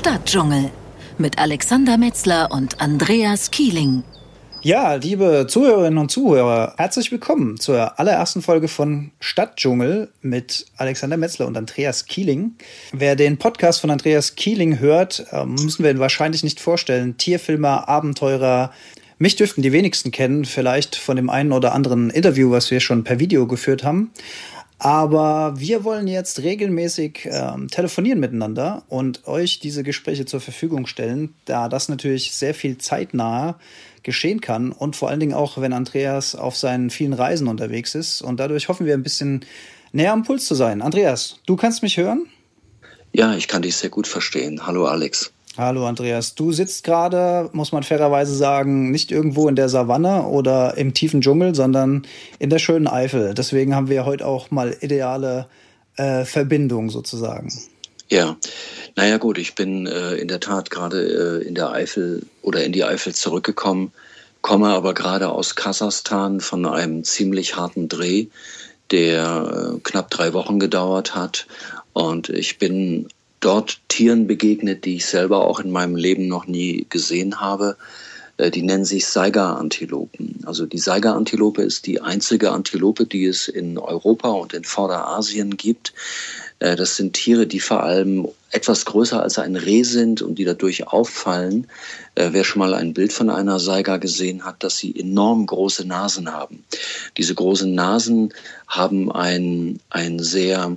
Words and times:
Stadtdschungel 0.00 0.70
mit 1.18 1.38
Alexander 1.38 1.98
Metzler 1.98 2.48
und 2.50 2.80
Andreas 2.80 3.50
Kieling. 3.50 4.02
Ja, 4.62 4.94
liebe 4.94 5.46
Zuhörerinnen 5.46 5.98
und 5.98 6.10
Zuhörer, 6.10 6.72
herzlich 6.78 7.12
willkommen 7.12 7.60
zur 7.60 8.00
allerersten 8.00 8.40
Folge 8.40 8.68
von 8.68 9.10
Stadtdschungel 9.20 10.10
mit 10.22 10.64
Alexander 10.78 11.18
Metzler 11.18 11.46
und 11.46 11.54
Andreas 11.58 12.06
Kieling. 12.06 12.52
Wer 12.92 13.14
den 13.14 13.36
Podcast 13.36 13.82
von 13.82 13.90
Andreas 13.90 14.36
Kieling 14.36 14.78
hört, 14.78 15.26
ähm, 15.32 15.56
müssen 15.56 15.84
wir 15.84 15.90
ihn 15.90 15.98
wahrscheinlich 15.98 16.44
nicht 16.44 16.60
vorstellen. 16.60 17.18
Tierfilmer, 17.18 17.86
Abenteurer. 17.86 18.72
Mich 19.18 19.36
dürften 19.36 19.60
die 19.60 19.72
wenigsten 19.72 20.12
kennen, 20.12 20.46
vielleicht 20.46 20.96
von 20.96 21.16
dem 21.16 21.28
einen 21.28 21.52
oder 21.52 21.74
anderen 21.74 22.08
Interview, 22.08 22.50
was 22.50 22.70
wir 22.70 22.80
schon 22.80 23.04
per 23.04 23.18
Video 23.18 23.46
geführt 23.46 23.84
haben. 23.84 24.12
Aber 24.82 25.60
wir 25.60 25.84
wollen 25.84 26.06
jetzt 26.06 26.40
regelmäßig 26.40 27.28
ähm, 27.30 27.68
telefonieren 27.68 28.18
miteinander 28.18 28.82
und 28.88 29.28
euch 29.28 29.60
diese 29.60 29.82
Gespräche 29.82 30.24
zur 30.24 30.40
Verfügung 30.40 30.86
stellen, 30.86 31.34
da 31.44 31.68
das 31.68 31.90
natürlich 31.90 32.32
sehr 32.32 32.54
viel 32.54 32.78
zeitnah 32.78 33.58
geschehen 34.02 34.40
kann 34.40 34.72
und 34.72 34.96
vor 34.96 35.10
allen 35.10 35.20
Dingen 35.20 35.34
auch, 35.34 35.60
wenn 35.60 35.74
Andreas 35.74 36.34
auf 36.34 36.56
seinen 36.56 36.88
vielen 36.88 37.12
Reisen 37.12 37.46
unterwegs 37.46 37.94
ist. 37.94 38.22
Und 38.22 38.40
dadurch 38.40 38.68
hoffen 38.68 38.86
wir 38.86 38.94
ein 38.94 39.02
bisschen 39.02 39.44
näher 39.92 40.14
am 40.14 40.22
Puls 40.22 40.46
zu 40.46 40.54
sein. 40.54 40.80
Andreas, 40.80 41.40
du 41.44 41.56
kannst 41.56 41.82
mich 41.82 41.98
hören? 41.98 42.26
Ja, 43.12 43.34
ich 43.34 43.48
kann 43.48 43.60
dich 43.60 43.76
sehr 43.76 43.90
gut 43.90 44.06
verstehen. 44.06 44.66
Hallo 44.66 44.86
Alex. 44.86 45.30
Hallo 45.56 45.84
Andreas, 45.84 46.36
du 46.36 46.52
sitzt 46.52 46.84
gerade, 46.84 47.50
muss 47.52 47.72
man 47.72 47.82
fairerweise 47.82 48.34
sagen, 48.36 48.92
nicht 48.92 49.10
irgendwo 49.10 49.48
in 49.48 49.56
der 49.56 49.68
Savanne 49.68 50.26
oder 50.26 50.76
im 50.76 50.94
tiefen 50.94 51.22
Dschungel, 51.22 51.56
sondern 51.56 52.06
in 52.38 52.50
der 52.50 52.60
schönen 52.60 52.86
Eifel. 52.86 53.34
Deswegen 53.34 53.74
haben 53.74 53.88
wir 53.88 54.04
heute 54.04 54.26
auch 54.26 54.52
mal 54.52 54.76
ideale 54.80 55.48
äh, 55.96 56.24
Verbindung 56.24 56.88
sozusagen. 56.88 57.52
Ja, 58.08 58.36
naja 58.94 59.18
gut, 59.18 59.38
ich 59.38 59.56
bin 59.56 59.86
äh, 59.86 60.14
in 60.14 60.28
der 60.28 60.38
Tat 60.38 60.70
gerade 60.70 61.40
äh, 61.42 61.46
in 61.46 61.56
der 61.56 61.72
Eifel 61.72 62.26
oder 62.42 62.62
in 62.62 62.72
die 62.72 62.84
Eifel 62.84 63.12
zurückgekommen, 63.12 63.92
komme 64.42 64.68
aber 64.68 64.94
gerade 64.94 65.30
aus 65.30 65.56
Kasachstan 65.56 66.40
von 66.40 66.64
einem 66.64 67.02
ziemlich 67.02 67.56
harten 67.56 67.88
Dreh, 67.88 68.26
der 68.92 69.74
äh, 69.76 69.80
knapp 69.82 70.10
drei 70.10 70.32
Wochen 70.32 70.60
gedauert 70.60 71.16
hat. 71.16 71.46
Und 71.92 72.28
ich 72.28 72.58
bin 72.58 73.08
dort 73.40 73.80
Tieren 73.88 74.26
begegnet, 74.26 74.84
die 74.84 74.96
ich 74.96 75.06
selber 75.06 75.46
auch 75.46 75.60
in 75.60 75.70
meinem 75.70 75.96
Leben 75.96 76.28
noch 76.28 76.46
nie 76.46 76.86
gesehen 76.88 77.40
habe. 77.40 77.76
Äh, 78.36 78.50
die 78.50 78.62
nennen 78.62 78.84
sich 78.84 79.06
Saiga-Antilopen. 79.06 80.40
Also 80.46 80.66
die 80.66 80.78
Saiga-Antilope 80.78 81.62
ist 81.62 81.86
die 81.86 82.00
einzige 82.00 82.52
Antilope, 82.52 83.06
die 83.06 83.26
es 83.26 83.48
in 83.48 83.78
Europa 83.78 84.28
und 84.28 84.54
in 84.54 84.64
Vorderasien 84.64 85.56
gibt. 85.56 85.92
Äh, 86.58 86.76
das 86.76 86.96
sind 86.96 87.14
Tiere, 87.14 87.46
die 87.46 87.60
vor 87.60 87.82
allem 87.82 88.28
etwas 88.52 88.84
größer 88.84 89.22
als 89.22 89.38
ein 89.38 89.56
Reh 89.56 89.84
sind 89.84 90.22
und 90.22 90.36
die 90.36 90.44
dadurch 90.44 90.88
auffallen. 90.88 91.68
Äh, 92.14 92.30
wer 92.32 92.44
schon 92.44 92.60
mal 92.60 92.74
ein 92.74 92.94
Bild 92.94 93.12
von 93.12 93.30
einer 93.30 93.60
Saiga 93.60 93.98
gesehen 93.98 94.44
hat, 94.44 94.64
dass 94.64 94.76
sie 94.76 94.98
enorm 94.98 95.46
große 95.46 95.86
Nasen 95.86 96.32
haben. 96.32 96.64
Diese 97.16 97.34
großen 97.34 97.72
Nasen 97.74 98.32
haben 98.66 99.12
ein, 99.12 99.80
ein 99.90 100.18
sehr 100.18 100.76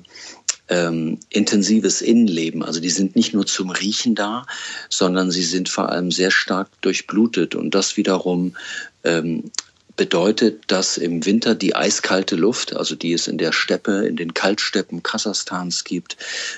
ähm, 0.69 1.19
intensives 1.29 2.01
Innenleben. 2.01 2.63
Also 2.63 2.79
die 2.79 2.89
sind 2.89 3.15
nicht 3.15 3.33
nur 3.33 3.45
zum 3.45 3.69
Riechen 3.69 4.15
da, 4.15 4.45
sondern 4.89 5.31
sie 5.31 5.43
sind 5.43 5.69
vor 5.69 5.89
allem 5.89 6.11
sehr 6.11 6.31
stark 6.31 6.69
durchblutet 6.81 7.55
und 7.55 7.75
das 7.75 7.97
wiederum 7.97 8.55
ähm, 9.03 9.51
bedeutet, 9.95 10.63
dass 10.67 10.97
im 10.97 11.23
Winter 11.25 11.53
die 11.53 11.75
eiskalte 11.75 12.35
Luft, 12.35 12.75
also 12.75 12.95
die 12.95 13.13
es 13.13 13.27
in 13.27 13.37
der 13.37 13.51
Steppe, 13.51 14.07
in 14.07 14.15
den 14.15 14.33
Kaltsteppen 14.33 15.03
Kasachstans 15.03 15.83
gibt, 15.83 16.17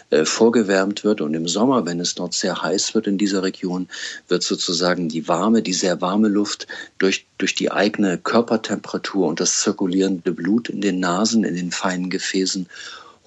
äh, 0.09 0.23
vorgewärmt 0.23 1.03
wird. 1.03 1.19
Und 1.19 1.33
im 1.33 1.47
Sommer, 1.47 1.85
wenn 1.85 1.99
es 1.99 2.15
dort 2.15 2.33
sehr 2.33 2.61
heiß 2.61 2.95
wird 2.95 3.07
in 3.07 3.17
dieser 3.17 3.43
Region, 3.43 3.89
wird 4.29 4.43
sozusagen 4.43 5.09
die 5.09 5.27
warme, 5.27 5.61
die 5.61 5.73
sehr 5.73 5.99
warme 5.99 6.29
Luft 6.29 6.67
durch, 6.97 7.25
durch 7.37 7.55
die 7.55 7.71
eigene 7.71 8.17
Körpertemperatur 8.17 9.27
und 9.27 9.41
das 9.41 9.61
zirkulierende 9.61 10.31
Blut 10.31 10.69
in 10.69 10.79
den 10.79 11.01
Nasen, 11.01 11.43
in 11.43 11.55
den 11.55 11.71
feinen 11.71 12.09
Gefäßen 12.09 12.67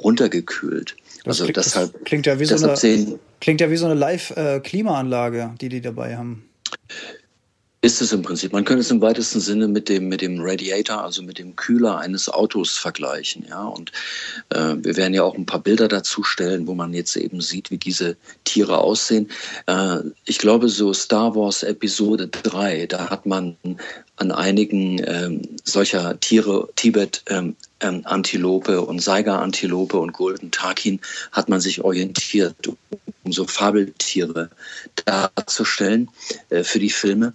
runtergekühlt. 0.02 0.96
Das 1.24 1.40
also 1.40 1.44
klingt, 1.44 1.56
deshalb, 1.56 2.04
klingt 2.04 2.26
ja 2.26 2.38
wie 2.38 2.44
so 2.44 2.56
eine, 2.56 3.18
klingt 3.40 3.60
ja 3.60 3.70
wie 3.70 3.76
so 3.76 3.86
eine 3.86 3.94
Live-Klimaanlage, 3.94 5.54
die 5.60 5.68
die 5.68 5.80
dabei 5.80 6.16
haben. 6.16 6.48
Ist 7.80 8.02
es 8.02 8.12
im 8.12 8.22
Prinzip. 8.22 8.52
Man 8.52 8.64
könnte 8.64 8.80
es 8.80 8.90
im 8.90 9.00
weitesten 9.00 9.38
Sinne 9.38 9.68
mit 9.68 9.88
dem, 9.88 10.08
mit 10.08 10.20
dem 10.20 10.40
Radiator, 10.40 11.04
also 11.04 11.22
mit 11.22 11.38
dem 11.38 11.54
Kühler 11.54 11.98
eines 11.98 12.28
Autos 12.28 12.76
vergleichen. 12.76 13.46
Ja? 13.48 13.66
Und 13.66 13.92
äh, 14.50 14.74
wir 14.78 14.96
werden 14.96 15.14
ja 15.14 15.22
auch 15.22 15.36
ein 15.36 15.46
paar 15.46 15.62
Bilder 15.62 15.86
dazu 15.86 16.24
stellen, 16.24 16.66
wo 16.66 16.74
man 16.74 16.92
jetzt 16.92 17.16
eben 17.16 17.40
sieht, 17.40 17.70
wie 17.70 17.78
diese 17.78 18.16
Tiere 18.42 18.78
aussehen. 18.78 19.28
Äh, 19.66 19.98
ich 20.24 20.38
glaube, 20.38 20.68
so 20.68 20.92
Star 20.92 21.36
Wars 21.36 21.62
Episode 21.62 22.26
3, 22.26 22.86
da 22.86 23.10
hat 23.10 23.26
man 23.26 23.56
an 24.18 24.32
einigen 24.32 25.00
ähm, 25.06 25.42
solcher 25.64 26.18
Tiere, 26.20 26.68
Tibet, 26.76 27.22
ähm, 27.28 27.56
ähm, 27.80 28.02
Antilope 28.04 28.82
und 28.82 29.00
Saiga-Antilope 29.00 29.98
und 29.98 30.12
Golden 30.12 30.50
Takin, 30.50 31.00
hat 31.32 31.48
man 31.48 31.60
sich 31.60 31.82
orientiert, 31.82 32.56
um 33.24 33.32
so 33.32 33.46
Fabeltiere 33.46 34.50
darzustellen 35.04 36.10
äh, 36.50 36.64
für 36.64 36.80
die 36.80 36.90
Filme. 36.90 37.32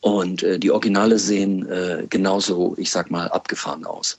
Und 0.00 0.42
äh, 0.42 0.58
die 0.58 0.70
Originale 0.70 1.18
sehen 1.18 1.68
äh, 1.68 2.06
genauso, 2.10 2.74
ich 2.76 2.90
sag 2.90 3.10
mal, 3.10 3.28
abgefahren 3.28 3.86
aus. 3.86 4.18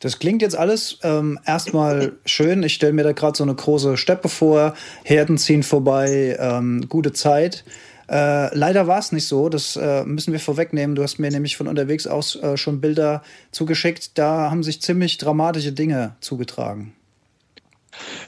Das 0.00 0.18
klingt 0.18 0.40
jetzt 0.40 0.56
alles 0.56 0.98
ähm, 1.02 1.38
erstmal 1.44 2.12
schön. 2.24 2.62
Ich 2.62 2.72
stelle 2.72 2.94
mir 2.94 3.04
da 3.04 3.12
gerade 3.12 3.36
so 3.36 3.44
eine 3.44 3.54
große 3.54 3.98
Steppe 3.98 4.30
vor, 4.30 4.74
Herden 5.04 5.36
ziehen 5.36 5.62
vorbei, 5.62 6.36
ähm, 6.40 6.86
gute 6.88 7.12
Zeit. 7.12 7.64
Äh, 8.10 8.52
leider 8.56 8.88
war 8.88 8.98
es 8.98 9.12
nicht 9.12 9.28
so, 9.28 9.48
das 9.48 9.76
äh, 9.76 10.04
müssen 10.04 10.32
wir 10.32 10.40
vorwegnehmen. 10.40 10.96
Du 10.96 11.02
hast 11.02 11.18
mir 11.18 11.30
nämlich 11.30 11.56
von 11.56 11.68
unterwegs 11.68 12.08
aus 12.08 12.34
äh, 12.36 12.56
schon 12.56 12.80
Bilder 12.80 13.22
zugeschickt. 13.52 14.18
Da 14.18 14.50
haben 14.50 14.64
sich 14.64 14.82
ziemlich 14.82 15.18
dramatische 15.18 15.72
Dinge 15.72 16.16
zugetragen. 16.20 16.92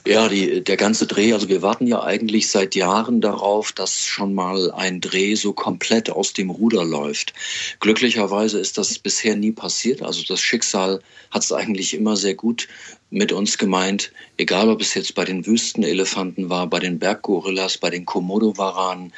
Ja, 0.05 0.27
die, 0.27 0.63
der 0.63 0.77
ganze 0.77 1.07
Dreh, 1.07 1.33
also 1.33 1.49
wir 1.49 1.61
warten 1.61 1.87
ja 1.87 2.03
eigentlich 2.03 2.49
seit 2.49 2.75
Jahren 2.75 3.21
darauf, 3.21 3.71
dass 3.71 4.05
schon 4.05 4.33
mal 4.33 4.71
ein 4.71 5.01
Dreh 5.01 5.35
so 5.35 5.53
komplett 5.53 6.09
aus 6.09 6.33
dem 6.33 6.49
Ruder 6.49 6.83
läuft. 6.83 7.33
Glücklicherweise 7.79 8.59
ist 8.59 8.77
das 8.77 8.99
bisher 8.99 9.35
nie 9.35 9.51
passiert. 9.51 10.01
Also 10.01 10.23
das 10.27 10.41
Schicksal 10.41 10.99
hat 11.31 11.43
es 11.43 11.51
eigentlich 11.51 11.93
immer 11.93 12.17
sehr 12.17 12.35
gut 12.35 12.67
mit 13.13 13.31
uns 13.31 13.59
gemeint, 13.59 14.11
egal 14.37 14.69
ob 14.69 14.81
es 14.81 14.95
jetzt 14.95 15.13
bei 15.13 15.23
den 15.23 15.45
Wüstenelefanten 15.45 16.49
war, 16.49 16.65
bei 16.65 16.79
den 16.79 16.97
Berggorillas, 16.97 17.77
bei 17.77 17.91
den 17.91 18.05
Komodo-Waranen 18.05 19.13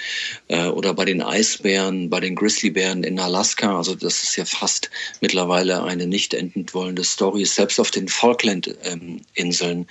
äh, 0.49 0.67
oder 0.67 0.93
bei 0.93 1.05
den 1.05 1.21
Eisbären, 1.21 2.09
bei 2.09 2.19
den 2.19 2.35
Grizzlybären 2.35 3.05
in 3.05 3.17
Alaska. 3.19 3.77
Also 3.77 3.95
das 3.95 4.21
ist 4.23 4.35
ja 4.35 4.43
fast 4.43 4.91
mittlerweile 5.21 5.83
eine 5.83 6.07
nicht 6.07 6.33
enden 6.33 6.65
wollende 6.73 7.05
Story. 7.05 7.45
Selbst 7.45 7.79
auf 7.79 7.89
den 7.89 8.09
Falkland-Inseln 8.09 9.77
ähm, 9.79 9.87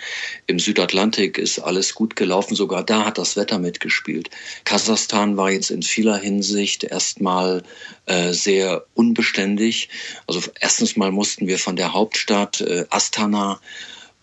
im 0.47 0.59
Südatlantik 0.59 1.39
ist 1.39 1.59
alles 1.61 1.95
gut 1.95 2.15
gelaufen. 2.15 2.55
Sogar 2.55 2.85
da 2.85 3.07
hat 3.07 3.17
das 3.17 3.37
Wetter 3.37 3.59
mitgespielt. 3.59 4.29
Kasachstan 4.65 5.39
war 5.39 5.51
jetzt 5.51 5.71
in 5.71 5.83
vieler 5.83 6.19
Hinsicht 6.19 6.85
erstmal 6.85 7.63
äh, 8.05 8.35
sehr 8.35 8.85
unbeständig. 8.93 9.89
Also 10.27 10.43
erstens 10.61 10.95
mal 10.97 11.11
mussten 11.11 11.47
wir 11.47 11.59
von 11.59 11.77
der 11.77 11.95
Hauptstadt 11.95 12.61
äh, 12.61 12.85
Astana 12.91 13.61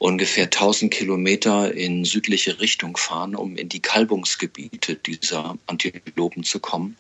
ungefähr 0.01 0.45
1000 0.45 0.91
Kilometer 0.91 1.75
in 1.75 2.05
südliche 2.05 2.59
Richtung 2.59 2.97
fahren, 2.97 3.35
um 3.35 3.55
in 3.55 3.69
die 3.69 3.81
Kalbungsgebiete 3.81 4.95
dieser 4.95 5.59
Antilopen 5.67 6.43
zu 6.43 6.59
kommen. 6.59 6.97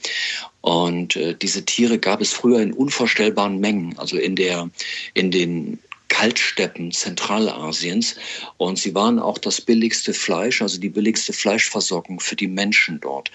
Und 0.61 1.15
äh, 1.15 1.33
diese 1.33 1.65
Tiere 1.65 1.97
gab 1.97 2.21
es 2.21 2.31
früher 2.31 2.61
in 2.61 2.73
unvorstellbaren 2.73 3.59
Mengen, 3.59 3.97
also 3.97 4.17
in 4.17 4.35
der, 4.35 4.69
in 5.15 5.31
den 5.31 5.79
Kaltsteppen 6.09 6.91
Zentralasiens. 6.91 8.17
Und 8.57 8.77
sie 8.77 8.93
waren 8.93 9.17
auch 9.17 9.39
das 9.39 9.61
billigste 9.61 10.13
Fleisch, 10.13 10.61
also 10.61 10.79
die 10.79 10.89
billigste 10.89 11.33
Fleischversorgung 11.33 12.19
für 12.19 12.35
die 12.35 12.47
Menschen 12.47 12.99
dort. 12.99 13.31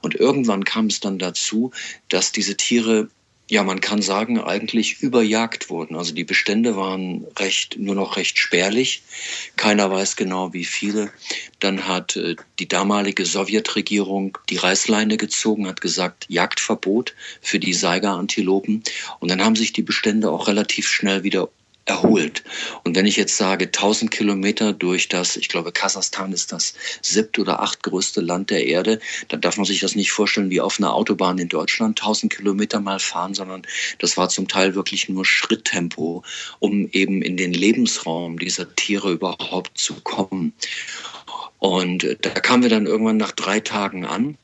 Und 0.00 0.14
irgendwann 0.14 0.64
kam 0.64 0.86
es 0.86 1.00
dann 1.00 1.18
dazu, 1.18 1.70
dass 2.08 2.32
diese 2.32 2.56
Tiere 2.56 3.10
ja, 3.52 3.62
man 3.64 3.82
kann 3.82 4.00
sagen, 4.00 4.40
eigentlich 4.40 5.02
überjagt 5.02 5.68
wurden. 5.68 5.94
Also 5.94 6.14
die 6.14 6.24
Bestände 6.24 6.74
waren 6.74 7.26
recht, 7.38 7.76
nur 7.78 7.94
noch 7.94 8.16
recht 8.16 8.38
spärlich. 8.38 9.02
Keiner 9.56 9.90
weiß 9.90 10.16
genau, 10.16 10.54
wie 10.54 10.64
viele. 10.64 11.12
Dann 11.60 11.86
hat 11.86 12.16
äh, 12.16 12.36
die 12.58 12.66
damalige 12.66 13.26
Sowjetregierung 13.26 14.38
die 14.48 14.56
Reißleine 14.56 15.18
gezogen, 15.18 15.66
hat 15.66 15.82
gesagt, 15.82 16.24
Jagdverbot 16.28 17.14
für 17.42 17.58
die 17.58 17.74
Saiga-Antilopen. 17.74 18.84
Und 19.20 19.30
dann 19.30 19.44
haben 19.44 19.56
sich 19.56 19.74
die 19.74 19.82
Bestände 19.82 20.30
auch 20.30 20.48
relativ 20.48 20.88
schnell 20.88 21.22
wieder 21.22 21.50
erholt. 21.84 22.44
Und 22.84 22.94
wenn 22.94 23.06
ich 23.06 23.16
jetzt 23.16 23.36
sage 23.36 23.66
1000 23.66 24.10
Kilometer 24.10 24.72
durch 24.72 25.08
das, 25.08 25.36
ich 25.36 25.48
glaube, 25.48 25.72
Kasachstan 25.72 26.32
ist 26.32 26.52
das 26.52 26.74
siebte 27.02 27.40
oder 27.40 27.60
achtgrößte 27.60 28.20
Land 28.20 28.50
der 28.50 28.66
Erde, 28.66 29.00
dann 29.28 29.40
darf 29.40 29.56
man 29.56 29.66
sich 29.66 29.80
das 29.80 29.96
nicht 29.96 30.12
vorstellen 30.12 30.50
wie 30.50 30.60
auf 30.60 30.78
einer 30.78 30.94
Autobahn 30.94 31.38
in 31.38 31.48
Deutschland 31.48 32.00
1000 32.00 32.32
Kilometer 32.32 32.80
mal 32.80 33.00
fahren, 33.00 33.34
sondern 33.34 33.62
das 33.98 34.16
war 34.16 34.28
zum 34.28 34.48
Teil 34.48 34.74
wirklich 34.74 35.08
nur 35.08 35.24
Schritttempo, 35.24 36.22
um 36.60 36.88
eben 36.92 37.22
in 37.22 37.36
den 37.36 37.52
Lebensraum 37.52 38.38
dieser 38.38 38.74
Tiere 38.74 39.10
überhaupt 39.10 39.76
zu 39.76 39.94
kommen. 40.02 40.52
Und 41.58 42.04
äh, 42.04 42.16
da 42.20 42.30
kamen 42.30 42.62
wir 42.62 42.70
dann 42.70 42.86
irgendwann 42.86 43.16
nach 43.16 43.32
drei 43.32 43.60
Tagen 43.60 44.04
an 44.04 44.36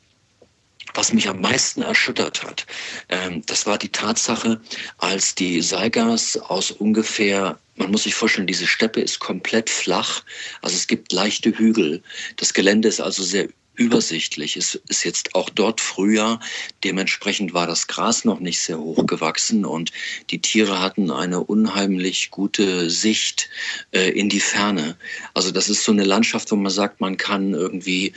was 0.98 1.12
mich 1.12 1.28
am 1.28 1.40
meisten 1.40 1.82
erschüttert 1.82 2.42
hat, 2.42 2.66
ähm, 3.08 3.42
das 3.46 3.66
war 3.66 3.78
die 3.78 3.90
Tatsache, 3.90 4.60
als 4.98 5.36
die 5.36 5.62
Saigas 5.62 6.36
aus 6.36 6.72
ungefähr, 6.72 7.56
man 7.76 7.92
muss 7.92 8.02
sich 8.02 8.16
vorstellen, 8.16 8.48
diese 8.48 8.66
Steppe 8.66 9.00
ist 9.00 9.20
komplett 9.20 9.70
flach, 9.70 10.24
also 10.60 10.74
es 10.74 10.88
gibt 10.88 11.12
leichte 11.12 11.56
Hügel. 11.56 12.02
Das 12.34 12.52
Gelände 12.52 12.88
ist 12.88 13.00
also 13.00 13.22
sehr 13.22 13.48
übersichtlich. 13.76 14.56
Es 14.56 14.74
ist 14.88 15.04
jetzt 15.04 15.36
auch 15.36 15.50
dort 15.50 15.80
Frühjahr. 15.80 16.40
Dementsprechend 16.82 17.54
war 17.54 17.68
das 17.68 17.86
Gras 17.86 18.24
noch 18.24 18.40
nicht 18.40 18.58
sehr 18.58 18.80
hoch 18.80 19.06
gewachsen 19.06 19.64
und 19.64 19.92
die 20.30 20.42
Tiere 20.42 20.80
hatten 20.80 21.12
eine 21.12 21.44
unheimlich 21.44 22.32
gute 22.32 22.90
Sicht 22.90 23.48
äh, 23.92 24.10
in 24.10 24.28
die 24.28 24.40
Ferne. 24.40 24.96
Also 25.32 25.52
das 25.52 25.68
ist 25.68 25.84
so 25.84 25.92
eine 25.92 26.02
Landschaft, 26.02 26.50
wo 26.50 26.56
man 26.56 26.72
sagt, 26.72 27.00
man 27.00 27.16
kann 27.16 27.54
irgendwie 27.54 28.14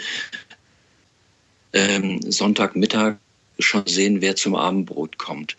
ähm, 1.73 2.19
Sonntagmittag 2.29 3.17
schon 3.61 3.85
sehen, 3.85 4.21
wer 4.21 4.35
zum 4.35 4.55
Abendbrot 4.55 5.17
kommt. 5.17 5.55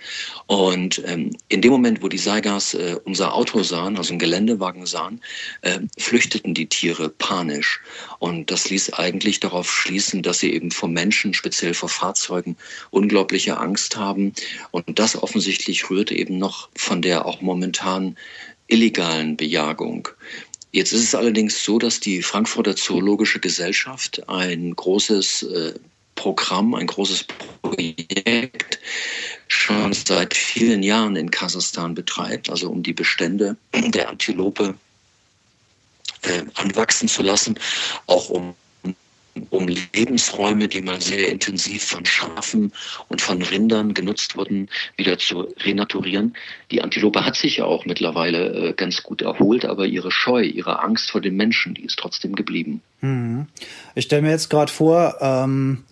Und 0.47 1.03
ähm, 1.07 1.31
in 1.49 1.61
dem 1.61 1.71
Moment, 1.71 2.03
wo 2.03 2.09
die 2.09 2.19
Saigas 2.19 2.75
äh, 2.75 2.97
unser 3.05 3.35
Auto 3.35 3.63
sahen, 3.63 3.97
also 3.97 4.11
einen 4.11 4.19
Geländewagen 4.19 4.87
sahen, 4.87 5.21
äh, 5.63 5.81
flüchteten 5.99 6.55
die 6.55 6.67
Tiere 6.67 7.09
panisch. 7.09 7.81
Und 8.19 8.51
das 8.51 8.71
ließ 8.71 8.95
eigentlich 8.95 9.41
darauf 9.41 9.71
schließen, 9.71 10.23
dass 10.23 10.41
sie 10.41 10.53
eben 10.53 10.71
vor 10.71 10.89
Menschen, 10.89 11.35
speziell 11.35 11.75
vor 11.75 11.89
Fahrzeugen, 11.89 12.57
unglaubliche 12.91 13.59
Angst 13.59 13.97
haben. 13.97 14.33
Und 14.71 14.99
das 14.99 15.21
offensichtlich 15.21 15.89
rührte 15.91 16.15
eben 16.15 16.39
noch 16.39 16.69
von 16.75 17.03
der 17.03 17.27
auch 17.27 17.41
momentan 17.41 18.17
illegalen 18.67 19.37
Bejagung. 19.37 20.09
Jetzt 20.75 20.93
ist 20.95 21.03
es 21.03 21.15
allerdings 21.15 21.63
so, 21.63 21.79
dass 21.79 22.01
die 22.01 22.23
Frankfurter 22.23 22.75
Zoologische 22.75 23.41
Gesellschaft 23.41 24.27
ein 24.31 24.75
großes 24.75 25.43
äh, 25.43 25.75
Programm, 26.23 26.77
ein 26.77 26.87
großes 26.87 27.25
Projekt 27.63 28.79
schon 29.49 29.93
seit 29.93 30.35
vielen 30.35 30.85
Jahren 30.85 31.17
in 31.17 31.33
Kasachstan 31.33 31.95
betreibt, 31.95 32.49
also 32.49 32.71
um 32.71 32.85
die 32.85 32.93
Bestände 32.93 33.57
der 33.75 34.09
Antilope 34.09 34.77
äh, 36.23 36.45
anwachsen 36.55 37.09
zu 37.09 37.23
lassen, 37.23 37.59
auch 38.07 38.29
um 38.29 38.55
um 39.51 39.69
Lebensräume, 39.95 40.69
die 40.69 40.83
mal 40.83 41.01
sehr 41.01 41.29
intensiv 41.29 41.85
von 41.85 42.05
Schafen 42.05 42.73
und 43.09 43.21
von 43.21 43.41
Rindern 43.41 43.95
genutzt 43.95 44.37
wurden, 44.37 44.69
wieder 44.97 45.19
zu 45.19 45.49
renaturieren. 45.65 46.35
Die 46.71 46.83
Antilope 46.83 47.25
hat 47.25 47.37
sich 47.37 47.59
ja 47.59 47.65
auch 47.65 47.87
mittlerweile 47.87 48.71
äh, 48.71 48.73
ganz 48.75 49.03
gut 49.03 49.23
erholt, 49.23 49.65
aber 49.65 49.87
ihre 49.87 50.11
Scheu, 50.11 50.43
ihre 50.43 50.81
Angst 50.81 51.11
vor 51.11 51.21
den 51.21 51.37
Menschen, 51.37 51.75
die 51.75 51.85
ist 51.85 51.99
trotzdem 51.99 52.35
geblieben. 52.35 52.83
Mhm. 53.01 53.47
Ich 53.95 54.05
stelle 54.05 54.23
mir 54.23 54.31
jetzt 54.31 54.51
gerade 54.51 54.71
vor, 54.71 55.17
ähm, 55.21 55.85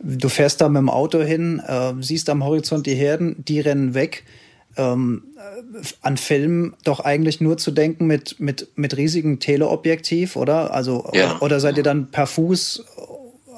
du 0.00 0.28
fährst 0.28 0.60
da 0.60 0.68
mit 0.68 0.80
dem 0.80 0.90
Auto 0.90 1.20
hin, 1.20 1.60
äh, 1.66 1.92
siehst 2.00 2.28
am 2.30 2.44
Horizont 2.44 2.86
die 2.86 2.94
Herden, 2.94 3.36
die 3.46 3.60
rennen 3.60 3.94
weg. 3.94 4.24
Ähm, 4.76 5.24
äh, 5.36 5.82
an 6.00 6.16
Filmen 6.16 6.74
doch 6.84 7.00
eigentlich 7.00 7.40
nur 7.40 7.58
zu 7.58 7.72
denken 7.72 8.06
mit, 8.06 8.40
mit, 8.40 8.68
mit 8.76 8.96
riesigem 8.96 9.38
Teleobjektiv, 9.38 10.36
oder? 10.36 10.72
Also, 10.72 11.10
ja. 11.12 11.38
oder 11.40 11.60
seid 11.60 11.76
ihr 11.76 11.82
dann 11.82 12.10
per 12.10 12.26
Fuß, 12.26 12.84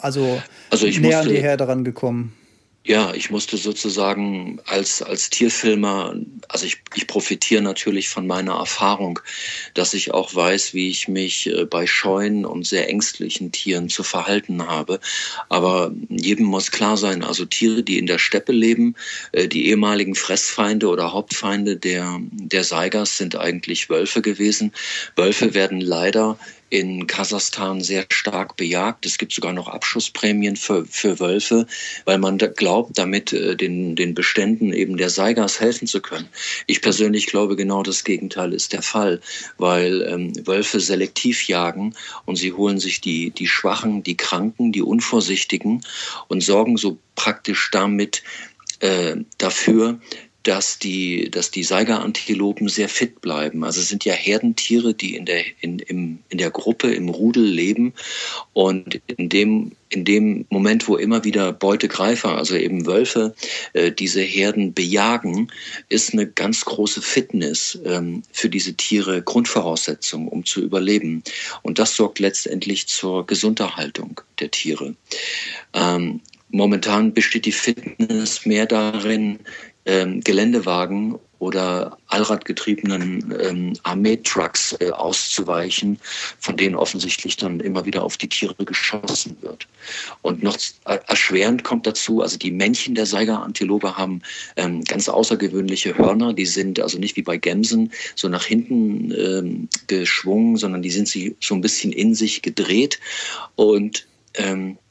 also, 0.00 0.40
also 0.70 0.86
näher 0.86 1.00
musste, 1.00 1.18
an 1.18 1.28
die 1.28 1.40
Herde 1.40 1.68
rangekommen? 1.68 2.32
Ja, 2.86 3.14
ich 3.14 3.30
musste 3.30 3.56
sozusagen 3.56 4.60
als, 4.66 5.00
als 5.00 5.30
Tierfilmer, 5.30 6.16
also 6.48 6.66
ich, 6.66 6.82
ich 6.94 7.06
profitiere 7.06 7.62
natürlich 7.62 8.10
von 8.10 8.26
meiner 8.26 8.56
Erfahrung, 8.56 9.20
dass 9.72 9.94
ich 9.94 10.12
auch 10.12 10.34
weiß, 10.34 10.74
wie 10.74 10.90
ich 10.90 11.08
mich 11.08 11.46
äh, 11.46 11.64
bei 11.64 11.86
scheuen 11.86 12.44
und 12.44 12.66
sehr 12.66 12.90
ängstlichen 12.90 13.52
Tieren 13.52 13.88
zu 13.88 14.02
verhalten 14.02 14.66
habe. 14.66 15.00
Aber 15.48 15.92
jedem 16.10 16.44
muss 16.44 16.70
klar 16.72 16.98
sein, 16.98 17.24
also 17.24 17.46
Tiere, 17.46 17.82
die 17.82 17.96
in 17.96 18.06
der 18.06 18.18
Steppe 18.18 18.52
leben, 18.52 18.96
äh, 19.32 19.48
die 19.48 19.68
ehemaligen 19.68 20.14
Fressfeinde 20.14 20.88
oder 20.88 21.14
Hauptfeinde 21.14 21.78
der, 21.78 22.18
der 22.32 22.64
Seigers 22.64 23.16
sind 23.16 23.34
eigentlich 23.34 23.88
Wölfe 23.88 24.20
gewesen. 24.20 24.72
Wölfe 25.16 25.54
werden 25.54 25.80
leider 25.80 26.38
in 26.74 27.06
Kasachstan 27.06 27.82
sehr 27.82 28.04
stark 28.08 28.56
bejagt. 28.56 29.06
Es 29.06 29.16
gibt 29.16 29.32
sogar 29.32 29.52
noch 29.52 29.68
Abschussprämien 29.68 30.56
für, 30.56 30.84
für 30.84 31.20
Wölfe, 31.20 31.68
weil 32.04 32.18
man 32.18 32.38
glaubt, 32.38 32.98
damit 32.98 33.32
äh, 33.32 33.54
den, 33.54 33.94
den 33.94 34.14
Beständen 34.14 34.72
eben 34.72 34.96
der 34.96 35.08
Seigas 35.08 35.60
helfen 35.60 35.86
zu 35.86 36.00
können. 36.00 36.28
Ich 36.66 36.82
persönlich 36.82 37.28
glaube, 37.28 37.54
genau 37.54 37.84
das 37.84 38.02
Gegenteil 38.02 38.52
ist 38.52 38.72
der 38.72 38.82
Fall, 38.82 39.20
weil 39.56 40.02
ähm, 40.02 40.32
Wölfe 40.48 40.80
selektiv 40.80 41.46
jagen 41.46 41.94
und 42.24 42.34
sie 42.34 42.52
holen 42.52 42.80
sich 42.80 43.00
die, 43.00 43.30
die 43.30 43.46
Schwachen, 43.46 44.02
die 44.02 44.16
Kranken, 44.16 44.72
die 44.72 44.82
Unvorsichtigen 44.82 45.84
und 46.26 46.40
sorgen 46.40 46.76
so 46.76 46.98
praktisch 47.14 47.70
damit 47.70 48.24
äh, 48.80 49.14
dafür, 49.38 50.00
dass 50.44 50.78
die, 50.78 51.30
dass 51.30 51.50
die 51.50 51.64
Saiga-Antilopen 51.64 52.68
sehr 52.68 52.90
fit 52.90 53.20
bleiben. 53.22 53.64
Also 53.64 53.80
es 53.80 53.88
sind 53.88 54.04
ja 54.04 54.12
Herdentiere, 54.12 54.94
die 54.94 55.16
in 55.16 55.24
der, 55.24 55.42
in, 55.60 55.78
im, 55.78 56.18
in 56.28 56.38
der 56.38 56.50
Gruppe, 56.50 56.92
im 56.92 57.08
Rudel 57.08 57.44
leben. 57.44 57.94
Und 58.52 59.00
in 59.06 59.30
dem, 59.30 59.72
in 59.88 60.04
dem 60.04 60.44
Moment, 60.50 60.86
wo 60.86 60.96
immer 60.96 61.24
wieder 61.24 61.52
Beutegreifer, 61.52 62.36
also 62.36 62.56
eben 62.56 62.84
Wölfe, 62.84 63.34
äh, 63.72 63.90
diese 63.90 64.20
Herden 64.20 64.74
bejagen, 64.74 65.48
ist 65.88 66.12
eine 66.12 66.26
ganz 66.26 66.66
große 66.66 67.00
Fitness 67.00 67.78
ähm, 67.86 68.22
für 68.30 68.50
diese 68.50 68.74
Tiere 68.74 69.22
Grundvoraussetzung, 69.22 70.28
um 70.28 70.44
zu 70.44 70.60
überleben. 70.60 71.22
Und 71.62 71.78
das 71.78 71.96
sorgt 71.96 72.18
letztendlich 72.18 72.86
zur 72.86 73.26
Gesunderhaltung 73.26 74.20
der 74.40 74.50
Tiere. 74.50 74.94
Ähm, 75.72 76.20
Momentan 76.54 77.12
besteht 77.12 77.46
die 77.46 77.52
Fitness 77.52 78.46
mehr 78.46 78.64
darin, 78.64 79.40
ähm, 79.86 80.20
Geländewagen 80.20 81.18
oder 81.40 81.98
allradgetriebenen 82.06 83.34
ähm, 83.40 83.72
Armeetrucks 83.82 84.76
äh, 84.78 84.90
auszuweichen, 84.90 85.98
von 86.38 86.56
denen 86.56 86.76
offensichtlich 86.76 87.36
dann 87.36 87.58
immer 87.58 87.84
wieder 87.84 88.04
auf 88.04 88.16
die 88.18 88.28
Tiere 88.28 88.64
geschossen 88.64 89.36
wird. 89.40 89.66
Und 90.22 90.44
noch 90.44 90.56
erschwerend 90.84 91.64
kommt 91.64 91.88
dazu, 91.88 92.22
also 92.22 92.38
die 92.38 92.52
Männchen 92.52 92.94
der 92.94 93.06
Saiga-Antilope 93.06 93.98
haben 93.98 94.22
ähm, 94.54 94.84
ganz 94.84 95.08
außergewöhnliche 95.08 95.98
Hörner. 95.98 96.34
Die 96.34 96.46
sind 96.46 96.78
also 96.78 97.00
nicht 97.00 97.16
wie 97.16 97.22
bei 97.22 97.36
Gämsen 97.36 97.92
so 98.14 98.28
nach 98.28 98.44
hinten 98.44 99.10
ähm, 99.10 99.68
geschwungen, 99.88 100.56
sondern 100.56 100.82
die 100.82 100.90
sind 100.90 101.08
sie 101.08 101.34
so 101.40 101.56
ein 101.56 101.62
bisschen 101.62 101.90
in 101.90 102.14
sich 102.14 102.42
gedreht 102.42 103.00
und 103.56 104.06
ähm, 104.34 104.78
äh, 104.78 104.83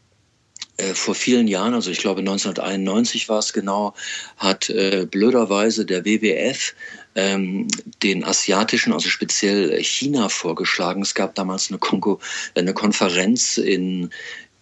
vor 0.93 1.15
vielen 1.15 1.47
Jahren, 1.47 1.73
also 1.73 1.91
ich 1.91 1.99
glaube 1.99 2.19
1991 2.21 3.29
war 3.29 3.39
es 3.39 3.53
genau, 3.53 3.93
hat 4.37 4.69
äh, 4.69 5.05
blöderweise 5.09 5.85
der 5.85 6.03
WWF 6.05 6.73
ähm, 7.15 7.67
den 8.01 8.23
asiatischen, 8.23 8.93
also 8.93 9.09
speziell 9.09 9.77
China 9.83 10.29
vorgeschlagen. 10.29 11.01
Es 11.01 11.13
gab 11.13 11.35
damals 11.35 11.69
eine, 11.69 11.77
Konko, 11.77 12.19
eine 12.55 12.73
Konferenz 12.73 13.57
in, 13.57 14.09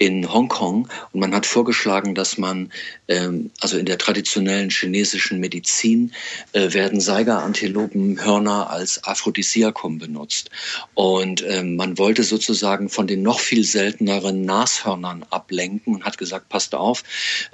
in 0.02 0.34
Hongkong 0.34 0.88
und 1.12 1.20
man 1.20 1.36
hat 1.36 1.46
vorgeschlagen, 1.46 2.16
dass 2.16 2.40
man, 2.40 2.72
ähm, 3.08 3.52
also 3.60 3.78
in 3.78 3.86
der 3.86 4.00
traditionellen 4.00 4.72
chinesischen 4.72 5.40
Medizin 5.40 6.12
äh, 6.54 6.74
werden 6.74 7.00
Saiga-Antilopenhörner 7.00 8.72
als 8.72 9.04
Aphrodisiakum 9.04 10.00
benutzt. 10.00 10.50
Und 10.96 11.46
ähm, 11.48 11.76
man 11.76 12.00
wollte 12.00 12.24
sozusagen 12.24 12.90
von 12.90 13.06
den 13.06 13.22
noch 13.22 13.40
viel 13.40 13.64
selteneren 13.64 14.44
Nashörnern 14.44 15.24
ablenken 15.30 15.94
und 15.94 16.04
hat 16.04 16.18
gesagt, 16.18 16.50
passt 16.50 16.74
auf, 16.74 17.04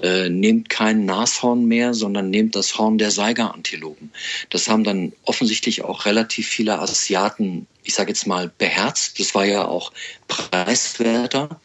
äh, 0.01 0.29
nehmt 0.29 0.69
kein 0.69 1.03
Nashorn 1.03 1.65
mehr, 1.65 1.93
sondern 1.93 2.29
nehmt 2.29 2.55
das 2.55 2.77
Horn 2.77 2.97
der 2.97 3.11
Saiga-Antilopen. 3.11 4.13
Das 4.51 4.69
haben 4.69 4.85
dann 4.85 5.11
offensichtlich 5.25 5.83
auch 5.83 6.05
relativ 6.05 6.47
viele 6.47 6.79
Asiaten 6.79 7.67
ich 7.83 7.93
sage 7.93 8.09
jetzt 8.09 8.27
mal, 8.27 8.51
beherzt. 8.57 9.17
Das 9.17 9.33
war 9.33 9.45
ja 9.45 9.65
auch 9.65 9.93
preiswerter. 10.27 11.61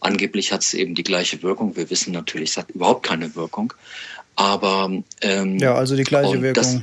Angeblich 0.00 0.52
hat 0.52 0.62
es 0.62 0.74
eben 0.74 0.94
die 0.94 1.02
gleiche 1.02 1.42
Wirkung. 1.42 1.76
Wir 1.76 1.90
wissen 1.90 2.12
natürlich, 2.12 2.50
es 2.50 2.56
hat 2.56 2.70
überhaupt 2.70 3.04
keine 3.04 3.34
Wirkung. 3.34 3.72
Aber 4.36 4.90
ähm, 5.20 5.58
ja, 5.58 5.74
also 5.74 5.96
die 5.96 6.04
gleiche 6.04 6.40
Wirkung. 6.40 6.54
Das, 6.54 6.80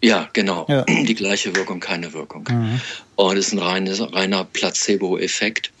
ja, 0.00 0.28
genau. 0.32 0.66
Ja. 0.68 0.82
Die 1.04 1.14
gleiche 1.14 1.54
Wirkung, 1.56 1.80
keine 1.80 2.12
Wirkung. 2.12 2.44
Mhm. 2.48 2.80
Und 3.16 3.36
es 3.36 3.48
ist 3.48 3.52
ein 3.52 3.58
reines, 3.58 4.00
reiner 4.12 4.44
Placebo-Effekt. 4.44 5.72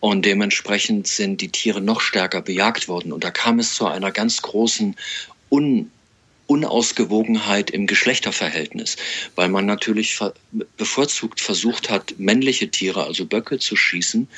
Und 0.00 0.24
dementsprechend 0.24 1.06
sind 1.06 1.40
die 1.40 1.48
Tiere 1.48 1.80
noch 1.80 2.00
stärker 2.00 2.42
bejagt 2.42 2.88
worden. 2.88 3.12
Und 3.12 3.24
da 3.24 3.30
kam 3.30 3.58
es 3.58 3.74
zu 3.74 3.86
einer 3.86 4.10
ganz 4.10 4.42
großen 4.42 4.96
Un 5.50 5.90
Unausgewogenheit 6.46 7.70
im 7.70 7.86
Geschlechterverhältnis, 7.86 8.96
weil 9.36 9.48
man 9.48 9.66
natürlich 9.66 10.18
bevorzugt 10.76 11.40
versucht 11.40 11.90
hat, 11.90 12.14
männliche 12.18 12.68
Tiere, 12.68 13.04
also 13.04 13.24
Böcke, 13.24 13.58
zu 13.58 13.76
schießen, 13.76 14.28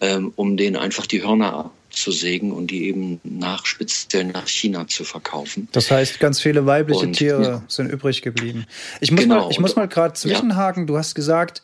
ähm, 0.00 0.32
um 0.36 0.56
denen 0.56 0.76
einfach 0.76 1.06
die 1.06 1.22
Hörner 1.22 1.72
abzusägen 1.88 2.52
und 2.52 2.70
die 2.70 2.88
eben 2.88 3.20
nach 3.24 3.66
speziell 3.66 4.24
nach 4.24 4.48
China 4.48 4.86
zu 4.88 5.04
verkaufen. 5.04 5.68
Das 5.72 5.90
heißt, 5.90 6.20
ganz 6.20 6.40
viele 6.40 6.66
weibliche 6.66 7.06
und, 7.06 7.12
Tiere 7.14 7.42
ja. 7.42 7.62
sind 7.68 7.90
übrig 7.90 8.22
geblieben. 8.22 8.66
Ich 9.00 9.10
muss 9.10 9.22
genau. 9.22 9.44
mal, 9.44 9.50
ich 9.50 9.60
muss 9.60 9.76
mal 9.76 9.88
gerade 9.88 10.14
zwischenhaken. 10.14 10.82
Ja. 10.82 10.86
Du 10.86 10.98
hast 10.98 11.14
gesagt, 11.14 11.62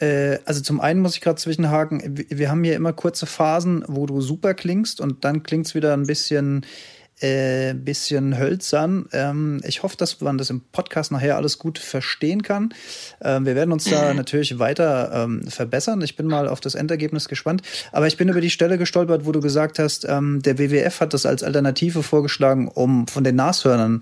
Äh, 0.00 0.40
also 0.44 0.60
zum 0.60 0.80
einen 0.80 1.00
muss 1.00 1.14
ich 1.14 1.20
gerade 1.20 1.36
zwischenhaken, 1.36 2.26
wir 2.28 2.50
haben 2.50 2.64
hier 2.64 2.74
immer 2.74 2.92
kurze 2.92 3.26
Phasen, 3.26 3.84
wo 3.86 4.06
du 4.06 4.20
super 4.20 4.52
klingst 4.52 5.00
und 5.00 5.24
dann 5.24 5.44
klingt 5.44 5.66
es 5.66 5.76
wieder 5.76 5.92
ein 5.96 6.04
bisschen 6.04 6.66
äh, 7.20 7.74
bisschen 7.74 8.38
hölzern. 8.38 9.08
Ähm, 9.12 9.60
ich 9.64 9.82
hoffe, 9.82 9.96
dass 9.96 10.20
man 10.20 10.36
das 10.38 10.50
im 10.50 10.62
Podcast 10.72 11.12
nachher 11.12 11.36
alles 11.36 11.58
gut 11.58 11.78
verstehen 11.78 12.42
kann. 12.42 12.74
Ähm, 13.22 13.46
wir 13.46 13.54
werden 13.54 13.72
uns 13.72 13.84
da 13.84 14.12
natürlich 14.14 14.58
weiter 14.58 15.10
ähm, 15.14 15.46
verbessern. 15.46 16.02
Ich 16.02 16.16
bin 16.16 16.26
mal 16.26 16.48
auf 16.48 16.60
das 16.60 16.74
Endergebnis 16.74 17.28
gespannt. 17.28 17.62
Aber 17.92 18.06
ich 18.06 18.16
bin 18.16 18.28
über 18.28 18.40
die 18.40 18.50
Stelle 18.50 18.78
gestolpert, 18.78 19.26
wo 19.26 19.32
du 19.32 19.40
gesagt 19.40 19.78
hast, 19.78 20.04
ähm, 20.08 20.42
der 20.42 20.58
WWF 20.58 21.00
hat 21.00 21.14
das 21.14 21.24
als 21.26 21.42
Alternative 21.42 22.02
vorgeschlagen, 22.02 22.68
um 22.68 23.06
von 23.06 23.24
den 23.24 23.36
Nashörnern 23.36 24.00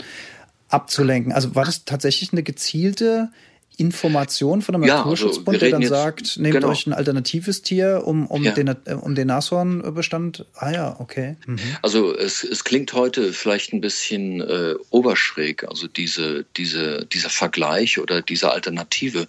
abzulenken. 0.68 1.32
Also 1.32 1.54
war 1.54 1.64
das 1.64 1.84
tatsächlich 1.84 2.32
eine 2.32 2.42
gezielte 2.42 3.30
Information 3.76 4.62
von 4.62 4.74
einem 4.74 4.84
Ja, 4.84 4.98
Naturschutzbund, 4.98 5.48
also 5.56 5.60
der 5.60 5.70
dann 5.70 5.80
jetzt- 5.82 5.90
sagt, 5.90 6.36
nehmt 6.38 6.54
genau. 6.54 6.68
euch 6.68 6.86
ein 6.86 6.92
alternatives 6.92 7.62
Tier, 7.62 8.02
um, 8.04 8.26
um, 8.26 8.42
Ja. 8.42 8.52
den, 8.52 8.68
um 9.00 9.14
den 9.14 9.28
Nashornbestand. 9.28 10.46
Ah 10.54 10.70
ja, 10.70 10.96
okay. 11.00 11.36
Mhm. 11.46 11.58
Also 11.82 12.14
es, 12.16 12.44
es 12.44 12.64
klingt 12.64 12.92
heute 12.92 13.32
vielleicht 13.32 13.72
ein 13.72 13.80
bisschen 13.80 14.40
äh, 14.40 14.74
oberschräg, 14.90 15.64
also 15.68 15.86
diese, 15.88 16.44
diese, 16.56 17.06
dieser 17.06 17.30
Vergleich 17.30 17.98
oder 17.98 18.22
diese 18.22 18.50
Alternative. 18.52 19.26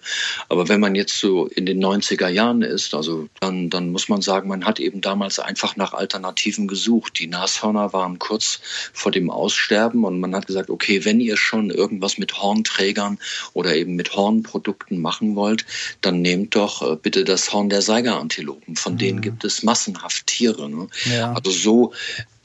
Aber 0.48 0.68
wenn 0.68 0.80
man 0.80 0.94
jetzt 0.94 1.18
so 1.18 1.46
in 1.46 1.66
den 1.66 1.82
90er 1.84 2.28
Jahren 2.28 2.62
ist, 2.62 2.94
also 2.94 3.28
dann, 3.40 3.70
dann 3.70 3.90
muss 3.90 4.08
man 4.08 4.22
sagen, 4.22 4.48
man 4.48 4.64
hat 4.64 4.78
eben 4.80 5.00
damals 5.00 5.38
einfach 5.38 5.76
nach 5.76 5.94
Alternativen 5.94 6.68
gesucht. 6.68 7.18
Die 7.18 7.26
Nashörner 7.26 7.92
waren 7.92 8.18
kurz 8.18 8.60
vor 8.92 9.10
dem 9.12 9.30
Aussterben 9.30 10.04
und 10.04 10.20
man 10.20 10.34
hat 10.34 10.46
gesagt, 10.46 10.70
okay, 10.70 11.04
wenn 11.04 11.20
ihr 11.20 11.36
schon 11.36 11.70
irgendwas 11.70 12.18
mit 12.18 12.40
Hornträgern 12.40 13.18
oder 13.52 13.74
eben 13.74 13.94
mit 13.96 14.14
Hornprodukten 14.34 15.00
machen 15.00 15.36
wollt, 15.36 15.64
dann 16.00 16.20
nehmt 16.20 16.54
doch 16.56 16.82
äh, 16.82 16.96
bitte 16.96 17.24
das 17.24 17.52
Horn 17.52 17.68
der 17.68 17.82
Seigerantilopen. 17.82 18.76
Von 18.76 18.98
denen 18.98 19.20
gibt 19.20 19.44
es 19.44 19.62
massenhaft 19.62 20.26
Tiere. 20.26 20.68
Ne? 20.68 20.88
Ja. 21.04 21.32
Also 21.32 21.50
so, 21.50 21.92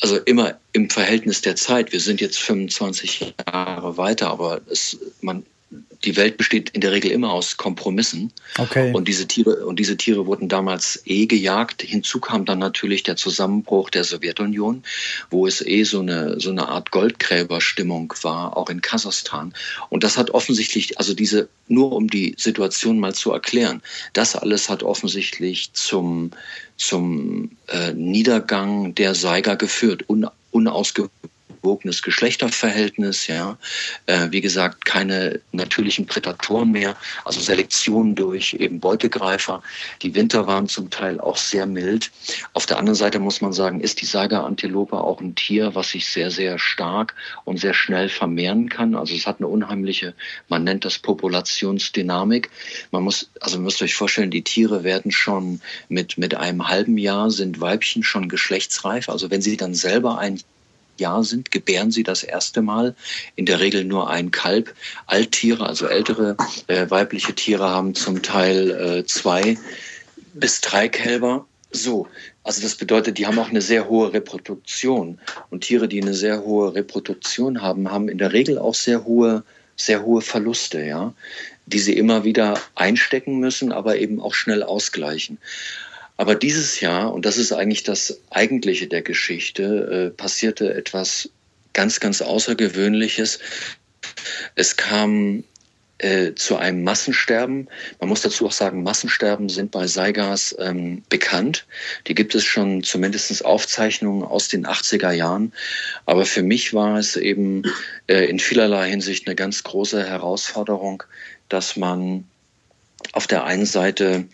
also 0.02 0.18
immer 0.18 0.56
im 0.74 0.90
Verhältnis 0.90 1.42
der 1.42 1.56
Zeit. 1.56 1.92
Wir 1.92 2.00
sind 2.00 2.22
jetzt 2.22 2.40
25 2.40 3.34
Jahre 3.48 3.98
weiter, 3.98 4.30
aber 4.30 4.62
es, 4.70 4.98
man, 5.22 5.44
die 6.06 6.16
Welt 6.16 6.38
besteht 6.38 6.70
in 6.70 6.82
der 6.82 6.92
Regel 6.92 7.12
immer 7.12 7.32
aus 7.32 7.58
Kompromissen. 7.58 8.32
Okay. 8.58 8.94
Und 8.94 9.08
diese 9.08 9.28
Tiere, 9.28 9.66
und 9.66 9.80
diese 9.80 9.98
Tiere 9.98 10.26
wurden 10.26 10.48
damals 10.48 11.02
eh 11.06 11.26
gejagt. 11.26 11.82
Hinzu 11.82 12.20
kam 12.20 12.46
dann 12.46 12.60
natürlich 12.60 13.04
der 13.04 13.18
Zusammenbruch 13.18 13.90
der 13.90 14.04
Sowjetunion, 14.04 14.84
wo 15.30 15.46
es 15.46 15.66
eh 15.66 15.84
so 15.84 16.00
eine, 16.00 16.40
so 16.40 16.52
eine 16.52 16.70
Art 16.70 16.92
Goldgräberstimmung 16.92 18.14
war, 18.22 18.56
auch 18.56 18.70
in 18.70 18.82
Kasachstan. 18.82 19.54
Und 19.90 20.04
das 20.04 20.18
hat 20.18 20.32
offensichtlich, 20.32 20.98
also 21.00 21.14
diese, 21.14 21.50
nur 21.68 21.92
um 21.92 22.08
die 22.08 22.36
Situation 22.38 23.00
mal 23.00 23.14
zu 23.14 23.32
erklären, 23.32 23.82
das 24.14 24.36
alles 24.36 24.70
hat 24.70 24.84
offensichtlich 24.84 25.74
zum, 25.74 26.32
zum 26.78 27.58
äh, 27.68 27.94
Niedergang 27.94 28.96
der 28.96 29.16
Seiger 29.16 29.58
geführt, 29.58 30.06
un, 30.08 30.28
unausgewogenes 31.62 32.02
Geschlechterverhältnis, 32.02 33.28
ja, 33.28 33.58
äh, 34.06 34.28
wie 34.32 34.42
gesagt, 34.42 34.86
keine 34.86 35.40
natürlichen 35.52 36.06
Prädatoren 36.06 36.72
mehr, 36.72 36.96
also 37.26 37.40
Selektion 37.40 38.16
durch 38.16 38.54
eben 38.54 38.80
Beutegreifer. 38.80 39.62
Die 40.02 40.16
Winter 40.16 40.48
waren 40.48 40.68
zum 40.68 40.90
Teil 40.90 41.20
auch 41.20 41.38
sehr 41.38 41.66
mild. 41.66 42.12
Auf 42.54 42.66
der 42.66 42.78
anderen 42.78 42.96
Seite 42.96 43.20
muss 43.20 43.42
man 43.42 43.54
sagen, 43.54 43.82
ist 43.82 44.02
die 44.02 44.06
Saiga-Antilope 44.06 44.98
auch 44.98 45.22
ein 45.22 45.36
Tier, 45.36 45.76
was 45.76 45.92
sich 45.92 46.08
sehr, 46.08 46.32
sehr 46.32 46.60
stark 46.60 47.16
und 47.46 47.60
sehr 47.60 47.74
schnell 47.74 48.10
vermehren 48.10 48.70
kann. 48.70 48.96
Also 48.96 49.16
es 49.16 49.28
hat 49.28 49.40
eine 49.40 49.48
unheimliche, 49.48 50.14
man 50.48 50.64
nennt 50.64 50.86
das 50.86 50.98
Populationsdynamik. 50.98 52.50
Man 52.92 53.04
muss, 53.04 53.30
also 53.40 53.58
ihr 53.58 53.62
müsst 53.62 53.82
euch 53.82 53.96
vorstellen, 53.96 54.32
die 54.32 54.44
Tiere 54.44 54.84
werden 54.84 55.12
schon 55.12 55.62
mit, 55.90 56.18
mit 56.18 56.36
einem 56.36 56.68
halben 56.68 56.98
Jahr 56.98 57.32
sind 57.32 57.62
Weibchen 57.62 58.04
schon 58.04 58.30
geschlechtsreif. 58.30 59.10
Also 59.10 59.30
wenn 59.32 59.42
sie 59.42 59.58
dann 59.58 59.74
selber 59.74 60.18
ein 60.18 60.40
Jahr 61.00 61.24
sind, 61.24 61.52
gebären 61.52 61.92
sie 61.92 62.04
das 62.04 62.24
erste 62.24 62.62
Mal. 62.62 62.96
In 63.36 63.46
der 63.46 63.60
Regel 63.60 63.84
nur 63.84 64.10
ein 64.10 64.32
Kalb. 64.32 64.74
Alttiere, 65.08 65.66
also 65.66 65.88
ältere 65.88 66.38
äh, 66.68 66.90
weibliche 66.90 67.34
Tiere 67.34 67.70
haben 67.70 67.96
zum 67.96 68.22
Teil 68.22 68.70
äh, 68.72 69.06
zwei 69.06 69.58
bis 70.34 70.62
drei 70.62 70.88
Kälber. 70.88 71.46
So, 71.72 72.08
also 72.44 72.62
das 72.62 72.76
bedeutet, 72.76 73.18
die 73.18 73.28
haben 73.28 73.38
auch 73.38 73.50
eine 73.50 73.62
sehr 73.62 73.88
hohe 73.88 74.12
Reproduktion. 74.12 75.20
Und 75.50 75.62
Tiere, 75.62 75.88
die 75.88 76.02
eine 76.02 76.16
sehr 76.16 76.44
hohe 76.44 76.74
Reproduktion 76.74 77.62
haben, 77.62 77.92
haben 77.92 78.10
in 78.10 78.18
der 78.18 78.34
Regel 78.34 78.58
auch 78.58 78.74
sehr 78.74 79.06
hohe, 79.06 79.44
sehr 79.76 80.04
hohe 80.04 80.22
Verluste, 80.22 80.84
ja, 80.84 81.14
die 81.68 81.80
sie 81.80 81.96
immer 81.96 82.24
wieder 82.24 82.60
einstecken 82.74 83.40
müssen, 83.40 83.72
aber 83.72 83.98
eben 83.98 84.20
auch 84.20 84.34
schnell 84.34 84.64
ausgleichen. 84.64 85.38
Aber 86.20 86.36
dieses 86.36 86.82
Jahr, 86.82 87.14
und 87.14 87.26
das 87.26 87.38
ist 87.38 87.54
eigentlich 87.54 87.84
das 87.84 88.20
Eigentliche 88.30 88.88
der 88.88 89.02
Geschichte, 89.02 89.64
äh, 89.64 90.10
passierte 90.10 90.74
etwas 90.74 91.30
ganz, 91.72 92.02
ganz 92.02 92.22
Außergewöhnliches. 92.22 93.40
Es 94.54 94.76
kam 94.76 95.46
äh, 96.00 96.34
zu 96.34 96.58
einem 96.58 96.84
Massensterben. 96.84 97.70
Man 98.02 98.10
muss 98.10 98.20
dazu 98.20 98.48
auch 98.48 98.52
sagen, 98.52 98.84
Massensterben 98.84 99.48
sind 99.48 99.72
bei 99.72 99.88
Saigas 99.88 100.54
ähm, 100.60 101.04
bekannt. 101.08 101.66
Die 102.08 102.16
gibt 102.16 102.36
es 102.36 102.44
schon 102.44 102.84
zumindest 102.84 103.46
Aufzeichnungen 103.46 104.24
aus 104.24 104.50
den 104.50 104.68
80er 104.68 105.14
Jahren. 105.14 105.54
Aber 106.06 106.26
für 106.26 106.44
mich 106.44 106.74
war 106.74 106.98
es 106.98 107.16
eben 107.16 107.64
äh, 108.08 108.26
in 108.26 108.40
vielerlei 108.40 108.90
Hinsicht 108.90 109.26
eine 109.26 109.38
ganz 109.38 109.64
große 109.64 110.06
Herausforderung, 110.06 111.02
dass 111.48 111.78
man 111.78 112.26
auf 113.14 113.28
der 113.28 113.44
einen 113.44 113.66
Seite, 113.66 114.26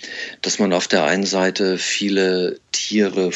dass 0.42 0.60
man 0.60 0.74
auf 0.74 0.88
der 0.88 1.06
einen 1.06 1.26
Seite 1.26 1.78
viele 1.78 2.60
Tiere 2.72 3.32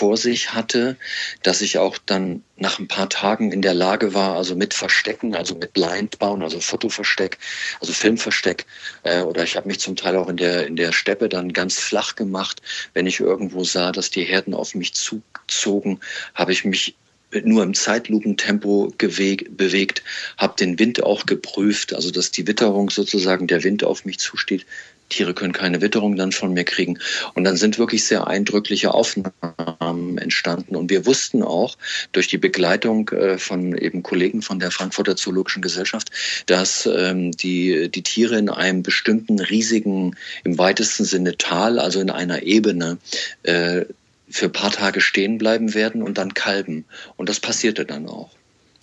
vor 0.00 0.16
sich 0.16 0.54
hatte, 0.54 0.96
dass 1.42 1.62
ich 1.62 1.78
auch 1.78 1.98
dann 1.98 2.42
nach 2.56 2.78
ein 2.78 2.88
paar 2.88 3.08
Tagen 3.08 3.52
in 3.52 3.62
der 3.62 3.74
Lage 3.74 4.14
war, 4.14 4.36
also 4.36 4.54
mit 4.54 4.74
Verstecken, 4.74 5.34
also 5.34 5.54
mit 5.54 5.72
Blind 5.72 6.18
bauen, 6.18 6.42
also 6.42 6.60
Fotoversteck, 6.60 7.38
also 7.80 7.92
Filmversteck, 7.92 8.66
äh, 9.02 9.22
oder 9.22 9.42
ich 9.42 9.56
habe 9.56 9.68
mich 9.68 9.80
zum 9.80 9.96
Teil 9.96 10.16
auch 10.16 10.28
in 10.28 10.36
der 10.36 10.66
in 10.66 10.76
der 10.76 10.92
Steppe 10.92 11.28
dann 11.28 11.52
ganz 11.52 11.78
flach 11.78 12.16
gemacht, 12.16 12.60
wenn 12.94 13.06
ich 13.06 13.20
irgendwo 13.20 13.64
sah, 13.64 13.92
dass 13.92 14.10
die 14.10 14.24
Herden 14.24 14.54
auf 14.54 14.74
mich 14.74 14.94
zuzogen, 14.94 16.00
habe 16.34 16.52
ich 16.52 16.64
mich 16.64 16.96
nur 17.44 17.62
im 17.62 17.74
Zeitlupentempo 17.74 18.92
bewegt, 18.98 20.02
habe 20.36 20.56
den 20.58 20.78
Wind 20.78 21.02
auch 21.02 21.26
geprüft, 21.26 21.94
also 21.94 22.10
dass 22.10 22.30
die 22.30 22.46
Witterung 22.46 22.90
sozusagen 22.90 23.46
der 23.46 23.64
Wind 23.64 23.84
auf 23.84 24.04
mich 24.04 24.18
zusteht. 24.18 24.66
Tiere 25.10 25.34
können 25.34 25.52
keine 25.52 25.82
Witterung 25.82 26.16
dann 26.16 26.32
von 26.32 26.54
mir 26.54 26.64
kriegen. 26.64 26.98
Und 27.34 27.44
dann 27.44 27.56
sind 27.56 27.78
wirklich 27.78 28.04
sehr 28.04 28.26
eindrückliche 28.28 28.94
Aufnahmen 28.94 30.18
entstanden. 30.18 30.76
Und 30.76 30.88
wir 30.88 31.04
wussten 31.04 31.42
auch 31.42 31.76
durch 32.12 32.28
die 32.28 32.38
Begleitung 32.38 33.08
äh, 33.10 33.36
von 33.36 33.76
eben 33.76 34.02
Kollegen 34.02 34.40
von 34.40 34.58
der 34.58 34.70
Frankfurter 34.70 35.16
Zoologischen 35.16 35.62
Gesellschaft, 35.62 36.10
dass 36.46 36.86
ähm, 36.86 37.32
die, 37.32 37.90
die 37.90 38.02
Tiere 38.02 38.38
in 38.38 38.48
einem 38.48 38.82
bestimmten 38.82 39.40
riesigen, 39.40 40.16
im 40.44 40.58
weitesten 40.58 41.04
Sinne 41.04 41.36
Tal, 41.36 41.78
also 41.78 42.00
in 42.00 42.10
einer 42.10 42.44
Ebene, 42.44 42.98
äh, 43.42 43.84
für 44.30 44.46
ein 44.46 44.52
paar 44.52 44.70
Tage 44.70 45.00
stehen 45.00 45.38
bleiben 45.38 45.74
werden 45.74 46.02
und 46.02 46.18
dann 46.18 46.34
kalben. 46.34 46.84
Und 47.16 47.28
das 47.28 47.40
passierte 47.40 47.84
dann 47.84 48.08
auch. 48.08 48.30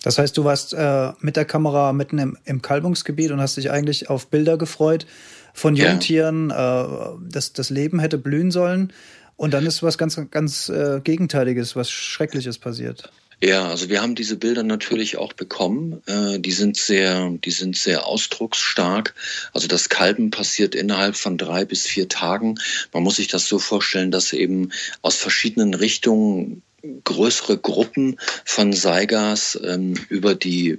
Das 0.02 0.18
heißt, 0.18 0.36
du 0.36 0.44
warst 0.44 0.74
äh, 0.74 1.12
mit 1.20 1.36
der 1.36 1.44
Kamera 1.44 1.92
mitten 1.92 2.18
im, 2.18 2.38
im, 2.44 2.62
Kalbungsgebiet 2.62 3.32
und 3.32 3.40
hast 3.40 3.56
dich 3.56 3.70
eigentlich 3.70 4.08
auf 4.08 4.28
Bilder 4.28 4.56
gefreut 4.56 5.06
von 5.54 5.74
Jungtieren, 5.74 6.50
ja. 6.50 6.84
äh, 6.84 7.16
dass 7.30 7.52
das 7.52 7.70
Leben 7.70 7.98
hätte 7.98 8.18
blühen 8.18 8.50
sollen. 8.50 8.92
Und 9.36 9.54
dann 9.54 9.66
ist 9.66 9.82
was 9.82 9.98
ganz, 9.98 10.20
ganz 10.30 10.68
äh, 10.68 11.00
Gegenteiliges, 11.02 11.76
was 11.76 11.90
Schreckliches 11.90 12.58
passiert. 12.58 13.10
Ja, 13.40 13.68
also 13.68 13.88
wir 13.88 14.02
haben 14.02 14.16
diese 14.16 14.36
Bilder 14.36 14.64
natürlich 14.64 15.16
auch 15.16 15.32
bekommen. 15.32 16.02
Äh, 16.06 16.40
die 16.40 16.50
sind 16.50 16.76
sehr, 16.76 17.30
die 17.30 17.52
sind 17.52 17.76
sehr 17.76 18.06
ausdrucksstark. 18.06 19.14
Also 19.52 19.68
das 19.68 19.88
Kalben 19.88 20.30
passiert 20.30 20.74
innerhalb 20.74 21.14
von 21.14 21.38
drei 21.38 21.64
bis 21.64 21.86
vier 21.86 22.08
Tagen. 22.08 22.58
Man 22.92 23.04
muss 23.04 23.16
sich 23.16 23.28
das 23.28 23.46
so 23.46 23.60
vorstellen, 23.60 24.10
dass 24.10 24.32
eben 24.32 24.72
aus 25.02 25.16
verschiedenen 25.16 25.74
Richtungen 25.74 26.62
größere 27.04 27.58
Gruppen 27.58 28.18
von 28.44 28.72
Saigas 28.72 29.58
ähm, 29.62 29.94
über 30.08 30.34
die 30.34 30.78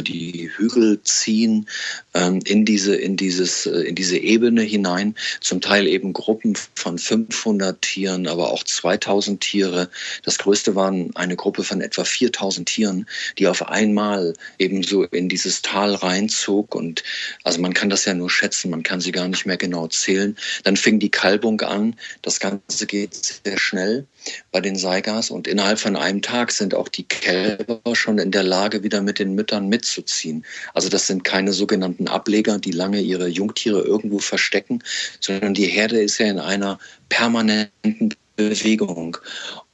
die 0.00 0.50
Hügel 0.56 1.00
ziehen 1.02 1.68
ähm, 2.14 2.40
in 2.44 2.64
diese 2.64 2.96
in 2.96 3.16
dieses 3.16 3.66
äh, 3.66 3.82
in 3.82 3.94
diese 3.94 4.18
Ebene 4.18 4.62
hinein. 4.62 5.14
Zum 5.40 5.60
Teil 5.60 5.86
eben 5.86 6.12
Gruppen 6.12 6.56
von 6.74 6.98
500 6.98 7.80
Tieren 7.82 8.26
aber 8.26 8.50
auch 8.50 8.64
2000 8.64 9.40
Tiere. 9.40 9.90
Das 10.24 10.38
größte 10.38 10.74
waren 10.74 11.14
eine 11.16 11.36
Gruppe 11.36 11.64
von 11.64 11.80
etwa 11.80 12.04
4000 12.04 12.68
Tieren 12.68 13.06
die 13.38 13.48
auf 13.48 13.68
einmal 13.68 14.34
eben 14.58 14.82
so 14.82 15.04
in 15.04 15.28
dieses 15.28 15.62
Tal 15.62 15.94
reinzog. 15.94 16.74
Und 16.74 17.02
also 17.44 17.60
man 17.60 17.74
kann 17.74 17.90
das 17.90 18.04
ja 18.04 18.14
nur 18.14 18.30
schätzen 18.30 18.70
man 18.70 18.82
kann 18.82 19.00
sie 19.00 19.12
gar 19.12 19.28
nicht 19.28 19.46
mehr 19.46 19.56
genau 19.56 19.86
zählen. 19.88 20.36
Dann 20.64 20.76
fing 20.76 20.98
die 20.98 21.10
Kalbung 21.10 21.60
an. 21.60 21.96
Das 22.22 22.40
ganze 22.40 22.86
geht 22.86 23.14
sehr 23.14 23.58
schnell 23.58 24.06
bei 24.52 24.60
den 24.60 24.76
Saigas 24.76 25.30
und 25.30 25.46
innerhalb 25.46 25.78
von 25.78 25.96
einem 25.96 26.22
Tag 26.22 26.52
sind 26.52 26.74
auch 26.74 26.88
die 26.88 27.04
Kälber 27.04 27.80
schon 27.94 28.18
in 28.18 28.30
der 28.30 28.42
Lage 28.42 28.82
wieder 28.82 29.02
mit 29.02 29.18
den 29.18 29.34
Müttern 29.34 29.68
mitzuziehen. 29.68 30.44
Also 30.74 30.88
das 30.88 31.06
sind 31.06 31.24
keine 31.24 31.52
sogenannten 31.52 32.08
Ableger, 32.08 32.58
die 32.58 32.72
lange 32.72 33.00
ihre 33.00 33.28
Jungtiere 33.28 33.80
irgendwo 33.80 34.18
verstecken, 34.18 34.82
sondern 35.20 35.54
die 35.54 35.66
Herde 35.66 36.00
ist 36.00 36.18
ja 36.18 36.26
in 36.26 36.38
einer 36.38 36.78
permanenten 37.08 38.14
Bewegung. 38.40 39.18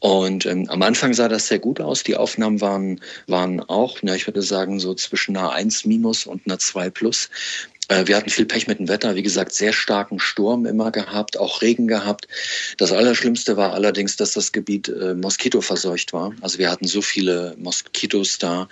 Und 0.01 0.45
ähm, 0.47 0.69
am 0.69 0.83
Anfang 0.83 1.15
sah 1.15 1.29
das 1.29 1.49
sehr 1.49 1.59
gut 1.59 1.81
aus. 1.81 2.03
Die 2.03 2.17
Aufnahmen 2.17 2.61
waren, 2.61 3.01
waren 3.27 3.61
auch, 3.61 3.99
na, 4.03 4.15
ich 4.15 4.27
würde 4.27 4.43
sagen, 4.43 4.81
so 4.81 4.95
zwischen 4.95 5.37
einer 5.37 5.53
1 5.53 5.85
minus 5.85 6.27
und 6.27 6.47
einer 6.47 6.59
2 6.59 6.91
plus. 6.91 7.31
Äh, 7.89 8.07
wir 8.07 8.17
hatten 8.17 8.31
viel 8.31 8.47
Pech 8.47 8.67
mit 8.67 8.79
dem 8.79 8.89
Wetter, 8.89 9.15
wie 9.15 9.23
gesagt, 9.23 9.53
sehr 9.53 9.73
starken 9.73 10.19
Sturm 10.19 10.67
immer 10.67 10.91
gehabt, 10.91 11.39
auch 11.39 11.63
Regen 11.63 11.87
gehabt. 11.87 12.27
Das 12.79 12.93
Allerschlimmste 12.93 13.57
war 13.57 13.75
allerdings, 13.75 14.17
dass 14.17 14.33
das 14.33 14.53
Gebiet 14.53 14.89
äh, 14.89 15.15
Moskitoverseucht 15.15 16.13
war. 16.13 16.33
Also 16.41 16.59
wir 16.59 16.71
hatten 16.71 16.87
so 16.87 17.01
viele 17.03 17.55
Moskitos 17.59 18.39
da 18.39 18.69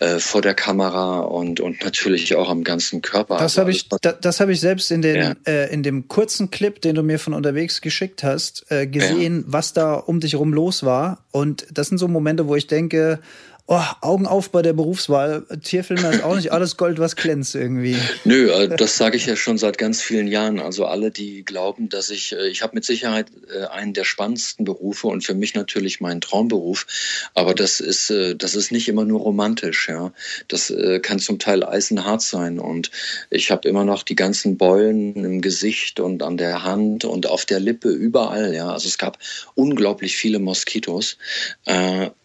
äh, 0.00 0.18
vor 0.18 0.40
der 0.40 0.54
Kamera 0.54 1.20
und, 1.20 1.60
und 1.60 1.84
natürlich 1.84 2.34
auch 2.34 2.48
am 2.48 2.64
ganzen 2.64 3.02
Körper. 3.02 3.34
Das 3.34 3.42
also 3.42 3.60
habe 3.62 3.70
ich, 3.72 3.88
da, 3.88 4.12
das 4.12 4.40
habe 4.40 4.52
ich 4.52 4.60
selbst 4.60 4.90
in, 4.90 5.02
den, 5.02 5.16
ja. 5.16 5.34
äh, 5.46 5.72
in 5.72 5.82
dem 5.82 6.08
kurzen 6.08 6.50
Clip, 6.50 6.80
den 6.80 6.94
du 6.94 7.02
mir 7.02 7.18
von 7.18 7.34
unterwegs 7.34 7.80
geschickt 7.82 8.22
hast, 8.22 8.64
äh, 8.70 8.86
gesehen, 8.86 9.40
ja. 9.40 9.44
was 9.46 9.74
da 9.74 9.94
um 9.94 10.20
dich 10.20 10.32
herum 10.32 10.54
los 10.54 10.84
war. 10.84 11.24
Und 11.32 11.66
das 11.72 11.88
sind 11.88 11.98
so 11.98 12.08
Momente, 12.08 12.48
wo 12.48 12.56
ich 12.56 12.66
denke, 12.66 13.20
Oh, 13.66 13.80
Augen 14.02 14.26
auf 14.26 14.50
bei 14.50 14.60
der 14.60 14.74
Berufswahl. 14.74 15.46
Tierfilme 15.62 16.10
ist 16.10 16.22
auch 16.22 16.36
nicht 16.36 16.52
alles 16.52 16.76
Gold, 16.76 16.98
was 16.98 17.16
glänzt 17.16 17.54
irgendwie. 17.54 17.96
Nö, 18.24 18.50
äh, 18.50 18.76
das 18.76 18.98
sage 18.98 19.16
ich 19.16 19.24
ja 19.24 19.36
schon 19.36 19.56
seit 19.56 19.78
ganz 19.78 20.02
vielen 20.02 20.26
Jahren. 20.26 20.60
Also 20.60 20.84
alle, 20.84 21.10
die 21.10 21.46
glauben, 21.46 21.88
dass 21.88 22.10
ich, 22.10 22.32
äh, 22.32 22.46
ich 22.48 22.60
habe 22.60 22.74
mit 22.74 22.84
Sicherheit 22.84 23.28
äh, 23.50 23.64
einen 23.64 23.94
der 23.94 24.04
spannendsten 24.04 24.66
Berufe 24.66 25.06
und 25.06 25.24
für 25.24 25.32
mich 25.32 25.54
natürlich 25.54 26.02
meinen 26.02 26.20
Traumberuf. 26.20 26.86
Aber 27.32 27.54
das 27.54 27.80
ist, 27.80 28.12
das 28.36 28.54
ist 28.54 28.70
nicht 28.70 28.86
immer 28.86 29.06
nur 29.06 29.20
romantisch. 29.20 29.88
Ja, 29.88 30.12
das 30.48 30.72
kann 31.00 31.18
zum 31.18 31.38
Teil 31.38 31.64
eisenhart 31.64 32.20
sein. 32.20 32.58
Und 32.58 32.90
ich 33.30 33.50
habe 33.50 33.66
immer 33.66 33.84
noch 33.84 34.02
die 34.02 34.14
ganzen 34.14 34.58
Beulen 34.58 35.24
im 35.24 35.40
Gesicht 35.40 36.00
und 36.00 36.22
an 36.22 36.36
der 36.36 36.64
Hand 36.64 37.06
und 37.06 37.26
auf 37.26 37.46
der 37.46 37.60
Lippe 37.60 37.88
überall. 37.88 38.54
Ja, 38.54 38.72
also 38.72 38.88
es 38.88 38.98
gab 38.98 39.18
unglaublich 39.54 40.16
viele 40.16 40.38
Moskitos, 40.38 41.16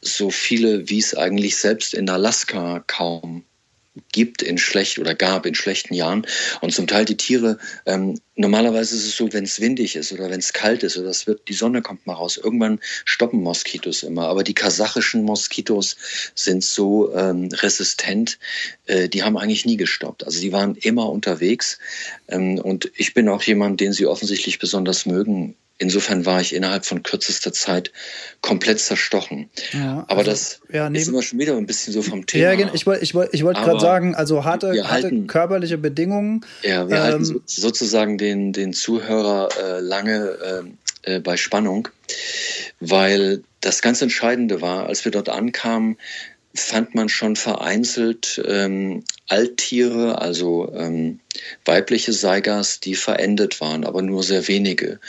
so 0.01 0.29
viele 0.31 0.89
wie 0.89 0.99
es 0.99 1.15
eigentlich 1.15 1.28
eigentlich 1.29 1.57
selbst 1.57 1.93
in 1.93 2.09
Alaska 2.09 2.83
kaum 2.87 3.43
gibt 4.11 4.41
in 4.41 4.57
schlecht 4.57 4.97
oder 4.97 5.13
gab 5.13 5.45
in 5.45 5.55
schlechten 5.55 5.93
Jahren. 5.93 6.25
Und 6.61 6.73
zum 6.73 6.87
Teil 6.87 7.05
die 7.05 7.17
Tiere 7.17 7.59
ähm, 7.85 8.19
normalerweise 8.35 8.95
ist 8.95 9.05
es 9.05 9.15
so 9.15 9.31
wenn 9.33 9.43
es 9.43 9.59
windig 9.59 9.95
ist 9.95 10.11
oder 10.11 10.29
wenn 10.29 10.39
es 10.39 10.53
kalt 10.53 10.83
ist 10.83 10.97
oder 10.97 11.09
es 11.09 11.27
wird 11.27 11.47
die 11.47 11.53
Sonne 11.53 11.81
kommt 11.81 12.07
mal 12.07 12.13
raus. 12.13 12.37
Irgendwann 12.37 12.79
stoppen 13.05 13.41
Moskitos 13.41 14.03
immer. 14.03 14.27
Aber 14.27 14.43
die 14.43 14.53
kasachischen 14.53 15.23
Moskitos 15.23 15.97
sind 16.33 16.63
so 16.63 17.13
ähm, 17.13 17.49
resistent 17.51 18.39
äh, 18.85 19.09
die 19.09 19.23
haben 19.23 19.37
eigentlich 19.37 19.65
nie 19.65 19.77
gestoppt. 19.77 20.25
Also 20.25 20.39
die 20.41 20.51
waren 20.51 20.75
immer 20.75 21.09
unterwegs. 21.09 21.79
Ähm, 22.27 22.59
und 22.59 22.91
ich 22.95 23.13
bin 23.13 23.29
auch 23.29 23.43
jemand 23.43 23.79
den 23.81 23.93
sie 23.93 24.07
offensichtlich 24.07 24.59
besonders 24.59 25.05
mögen 25.05 25.55
Insofern 25.81 26.25
war 26.25 26.41
ich 26.41 26.53
innerhalb 26.53 26.85
von 26.85 27.03
kürzester 27.03 27.53
Zeit 27.53 27.93
komplett 28.41 28.81
zerstochen. 28.81 29.49
Ja, 29.71 30.03
Aber 30.09 30.19
also, 30.19 30.31
das 30.31 30.59
ja, 30.71 30.87
ist 30.89 31.07
immer 31.07 31.23
schon 31.23 31.39
wieder 31.39 31.55
ein 31.55 31.65
bisschen 31.65 31.93
so 31.93 32.01
vom 32.01 32.25
Thema. 32.25 32.51
Ja, 32.51 32.73
ich 32.73 32.85
wollte 32.85 33.01
ich 33.01 33.15
wollt, 33.15 33.33
ich 33.33 33.45
wollt 33.45 33.55
gerade 33.55 33.79
sagen, 33.79 34.13
also 34.13 34.43
harte, 34.43 34.67
harte 34.67 34.89
halten, 34.89 35.27
körperliche 35.27 35.77
Bedingungen. 35.77 36.45
Ja, 36.63 36.89
wir 36.89 36.97
ähm, 36.97 37.03
halten 37.03 37.25
so, 37.25 37.41
sozusagen 37.45 38.17
den, 38.17 38.51
den 38.51 38.73
Zuhörer 38.73 39.49
äh, 39.57 39.79
lange 39.79 40.73
äh, 41.05 41.15
äh, 41.15 41.19
bei 41.21 41.37
Spannung, 41.37 41.87
weil 42.81 43.43
das 43.61 43.81
ganz 43.81 44.01
Entscheidende 44.01 44.61
war, 44.61 44.87
als 44.87 45.05
wir 45.05 45.13
dort 45.13 45.29
ankamen, 45.29 45.97
fand 46.55 46.95
man 46.95 47.09
schon 47.09 47.35
vereinzelt 47.35 48.41
ähm, 48.45 49.03
Alttiere, 49.27 50.19
also 50.19 50.73
ähm, 50.73 51.19
weibliche 51.63 52.13
Seigas, 52.13 52.79
die 52.79 52.95
verendet 52.95 53.61
waren, 53.61 53.85
aber 53.85 54.01
nur 54.01 54.23
sehr 54.23 54.47
wenige. 54.47 54.99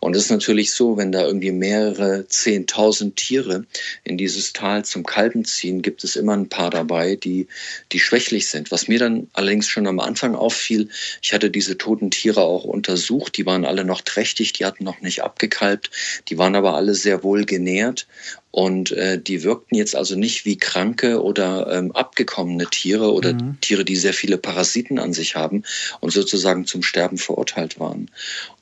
Und 0.00 0.14
es 0.14 0.24
ist 0.24 0.30
natürlich 0.30 0.72
so, 0.72 0.98
wenn 0.98 1.12
da 1.12 1.24
irgendwie 1.24 1.52
mehrere 1.52 2.26
zehntausend 2.28 3.16
Tiere 3.16 3.64
in 4.04 4.18
dieses 4.18 4.52
Tal 4.52 4.84
zum 4.84 5.04
Kalben 5.04 5.46
ziehen, 5.46 5.80
gibt 5.80 6.04
es 6.04 6.16
immer 6.16 6.36
ein 6.36 6.50
paar 6.50 6.68
dabei, 6.68 7.16
die, 7.16 7.48
die 7.92 8.00
schwächlich 8.00 8.48
sind. 8.48 8.70
Was 8.70 8.86
mir 8.86 8.98
dann 8.98 9.28
allerdings 9.32 9.68
schon 9.68 9.86
am 9.86 9.98
Anfang 9.98 10.34
auffiel, 10.34 10.90
ich 11.22 11.32
hatte 11.32 11.50
diese 11.50 11.78
toten 11.78 12.10
Tiere 12.10 12.42
auch 12.42 12.64
untersucht, 12.64 13.38
die 13.38 13.46
waren 13.46 13.64
alle 13.64 13.84
noch 13.84 14.02
trächtig, 14.02 14.52
die 14.52 14.66
hatten 14.66 14.84
noch 14.84 15.00
nicht 15.00 15.22
abgekalbt, 15.22 15.90
die 16.28 16.36
waren 16.36 16.54
aber 16.54 16.74
alle 16.74 16.94
sehr 16.94 17.24
wohl 17.24 17.46
genährt 17.46 18.06
und 18.50 18.90
äh, 18.92 19.20
die 19.20 19.44
wirkten 19.44 19.76
jetzt 19.76 19.94
also 19.94 20.16
nicht 20.16 20.44
wie 20.44 20.58
kranke 20.58 21.22
oder 21.22 21.72
ähm, 21.72 21.92
abgekommene 21.92 22.66
Tiere 22.66 23.12
oder 23.12 23.34
mhm. 23.34 23.58
Tiere, 23.60 23.84
die 23.84 23.96
sehr 23.96 24.12
viele 24.12 24.38
Parasiten 24.38 24.98
an 24.98 25.12
sich 25.12 25.36
haben 25.36 25.62
und 26.00 26.10
sozusagen 26.12 26.66
zum 26.66 26.82
Sterben 26.82 27.18
verurteilt 27.18 27.78
waren. 27.78 28.10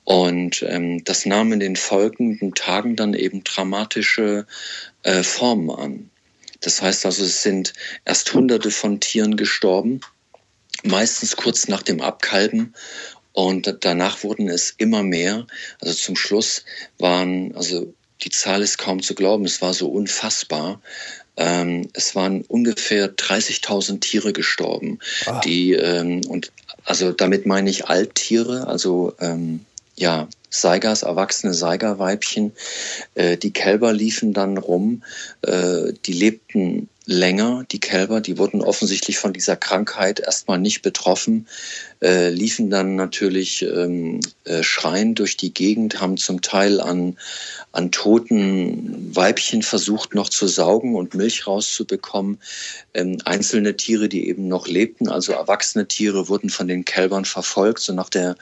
Und 0.04 0.62
ähm, 0.66 1.04
das 1.04 1.26
nahm 1.26 1.52
in 1.52 1.60
den 1.60 1.76
folgenden 1.76 2.54
Tagen 2.54 2.96
dann 2.96 3.14
eben 3.14 3.44
dramatische 3.44 4.46
äh, 5.02 5.22
Formen 5.22 5.70
an. 5.70 6.10
Das 6.60 6.82
heißt 6.82 7.06
also, 7.06 7.24
es 7.24 7.42
sind 7.42 7.72
erst 8.04 8.34
Hunderte 8.34 8.70
von 8.70 9.00
Tieren 9.00 9.36
gestorben, 9.36 10.00
meistens 10.82 11.36
kurz 11.36 11.68
nach 11.68 11.82
dem 11.82 12.00
Abkalben 12.00 12.74
und 13.32 13.76
danach 13.82 14.24
wurden 14.24 14.48
es 14.48 14.74
immer 14.76 15.02
mehr. 15.02 15.46
Also 15.80 15.94
zum 15.94 16.16
Schluss 16.16 16.64
waren 16.98 17.54
also 17.54 17.94
die 18.22 18.30
Zahl 18.30 18.62
ist 18.62 18.78
kaum 18.78 19.02
zu 19.02 19.14
glauben, 19.14 19.44
es 19.44 19.62
war 19.62 19.74
so 19.74 19.88
unfassbar. 19.88 20.80
Ähm, 21.36 21.88
es 21.92 22.16
waren 22.16 22.42
ungefähr 22.42 23.14
30.000 23.14 24.00
Tiere 24.00 24.32
gestorben, 24.32 24.98
ah. 25.26 25.40
die 25.40 25.72
ähm, 25.72 26.22
und 26.26 26.50
also 26.84 27.12
damit 27.12 27.46
meine 27.46 27.70
ich 27.70 27.86
Alttiere, 27.86 28.66
also 28.66 29.14
ähm, 29.20 29.64
ja 29.94 30.28
Seigers, 30.50 31.02
erwachsene 31.02 31.54
Seigerweibchen. 31.54 32.52
Äh, 33.14 33.36
die 33.36 33.52
Kälber 33.52 33.92
liefen 33.92 34.32
dann 34.32 34.58
rum, 34.58 35.02
äh, 35.42 35.92
die 36.06 36.12
lebten 36.12 36.88
länger, 37.08 37.64
die 37.72 37.80
Kälber, 37.80 38.20
die 38.20 38.36
wurden 38.36 38.60
offensichtlich 38.60 39.18
von 39.18 39.32
dieser 39.32 39.56
Krankheit 39.56 40.20
erstmal 40.20 40.58
nicht 40.58 40.82
betroffen, 40.82 41.46
äh, 42.02 42.28
liefen 42.28 42.68
dann 42.68 42.96
natürlich 42.96 43.62
ähm, 43.62 44.20
äh, 44.44 44.62
schreiend 44.62 45.18
durch 45.18 45.38
die 45.38 45.54
Gegend, 45.54 46.02
haben 46.02 46.18
zum 46.18 46.42
Teil 46.42 46.82
an, 46.82 47.16
an 47.72 47.90
toten 47.90 49.16
Weibchen 49.16 49.62
versucht 49.62 50.14
noch 50.14 50.28
zu 50.28 50.46
saugen 50.46 50.94
und 50.94 51.14
Milch 51.14 51.46
rauszubekommen. 51.46 52.40
Ähm, 52.92 53.18
einzelne 53.24 53.76
Tiere, 53.76 54.10
die 54.10 54.28
eben 54.28 54.46
noch 54.46 54.68
lebten, 54.68 55.08
also 55.08 55.32
erwachsene 55.32 55.88
Tiere, 55.88 56.28
wurden 56.28 56.50
von 56.50 56.68
den 56.68 56.84
Kälbern 56.84 57.24
verfolgt, 57.24 57.80
so 57.80 57.94
nach 57.94 58.10
der, 58.10 58.36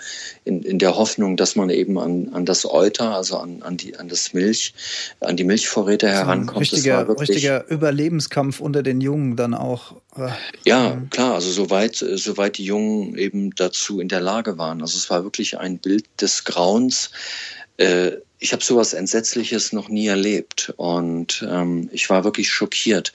in, 0.44 0.62
in 0.62 0.81
der 0.81 0.96
Hoffnung, 0.96 1.37
dass 1.37 1.55
man 1.55 1.70
eben 1.70 1.98
an, 1.98 2.31
an 2.33 2.44
das 2.46 2.66
Euter, 2.66 3.14
also 3.14 3.38
an, 3.38 3.62
an, 3.62 3.76
die, 3.76 3.96
an 3.96 4.09
das 4.09 4.35
Milch, 4.35 4.74
an 5.20 5.37
die 5.37 5.44
Milchvorräte 5.44 6.09
herankommt. 6.09 6.61
Richtiger, 6.61 7.09
richtiger 7.18 7.64
Überlebenskampf 7.70 8.56
unter 8.61 8.83
den 8.83 9.01
Jungen 9.01 9.37
dann 9.37 9.55
auch. 9.55 9.97
Äh, 10.16 10.31
ja, 10.64 11.01
klar, 11.11 11.35
also 11.35 11.51
soweit, 11.51 11.97
soweit 11.97 12.59
die 12.59 12.64
Jungen 12.64 13.16
eben 13.16 13.55
dazu 13.55 14.01
in 14.01 14.09
der 14.09 14.21
Lage 14.21 14.59
waren. 14.59 14.81
Also 14.81 14.97
es 14.97 15.11
war 15.11 15.25
wirklich 15.25 15.59
ein 15.59 15.79
Bild 15.79 16.07
des 16.21 16.45
Grauens. 16.45 17.11
Äh, 17.77 18.12
ich 18.38 18.53
habe 18.53 18.62
sowas 18.62 18.92
Entsetzliches 18.92 19.73
noch 19.73 19.88
nie 19.88 20.07
erlebt 20.07 20.73
und 20.77 21.47
ähm, 21.49 21.88
ich 21.92 22.11
war 22.11 22.25
wirklich 22.25 22.51
schockiert. 22.51 23.12